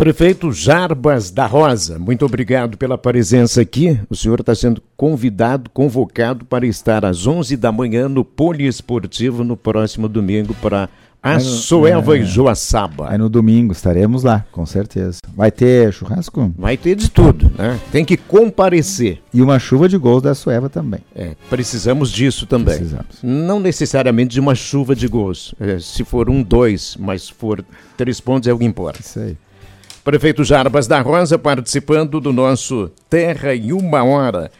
Prefeito 0.00 0.50
Jarbas 0.50 1.30
da 1.30 1.44
Rosa, 1.44 1.98
muito 1.98 2.24
obrigado 2.24 2.78
pela 2.78 2.96
presença 2.96 3.60
aqui. 3.60 4.00
O 4.08 4.16
senhor 4.16 4.40
está 4.40 4.54
sendo 4.54 4.82
convidado, 4.96 5.68
convocado 5.68 6.46
para 6.46 6.66
estar 6.66 7.04
às 7.04 7.26
11 7.26 7.54
da 7.58 7.70
manhã 7.70 8.08
no 8.08 8.24
Poliesportivo 8.24 9.44
no 9.44 9.58
próximo 9.58 10.08
domingo 10.08 10.54
para 10.54 10.88
Açoeva 11.22 12.16
é, 12.16 12.20
e 12.20 12.24
Joaçaba. 12.24 13.10
Aí 13.10 13.18
no 13.18 13.28
domingo 13.28 13.74
estaremos 13.74 14.22
lá, 14.22 14.46
com 14.50 14.64
certeza. 14.64 15.18
Vai 15.36 15.50
ter 15.50 15.92
churrasco? 15.92 16.50
Vai 16.56 16.78
ter 16.78 16.94
de 16.96 17.10
tudo, 17.10 17.52
né? 17.58 17.78
Tem 17.92 18.02
que 18.02 18.16
comparecer. 18.16 19.20
E 19.34 19.42
uma 19.42 19.58
chuva 19.58 19.86
de 19.86 19.98
gols 19.98 20.22
da 20.22 20.30
Açoeva 20.30 20.70
também. 20.70 21.00
É, 21.14 21.36
precisamos 21.50 22.10
disso 22.10 22.46
também. 22.46 22.78
Precisamos. 22.78 23.18
Não 23.22 23.60
necessariamente 23.60 24.32
de 24.32 24.40
uma 24.40 24.54
chuva 24.54 24.96
de 24.96 25.06
gols. 25.06 25.54
É, 25.60 25.78
se 25.78 26.04
for 26.04 26.30
um, 26.30 26.42
dois, 26.42 26.96
mas 26.98 27.28
for 27.28 27.62
três 27.98 28.18
pontos 28.18 28.48
é 28.48 28.52
o 28.54 28.58
que 28.58 28.64
importa. 28.64 28.98
Isso 28.98 29.20
aí. 29.20 29.36
Prefeito 30.02 30.42
Jarbas 30.44 30.86
da 30.86 31.02
Rosa 31.02 31.38
participando 31.38 32.20
do 32.20 32.32
nosso 32.32 32.90
Terra 33.10 33.54
em 33.54 33.70
Uma 33.70 34.02
Hora. 34.02 34.50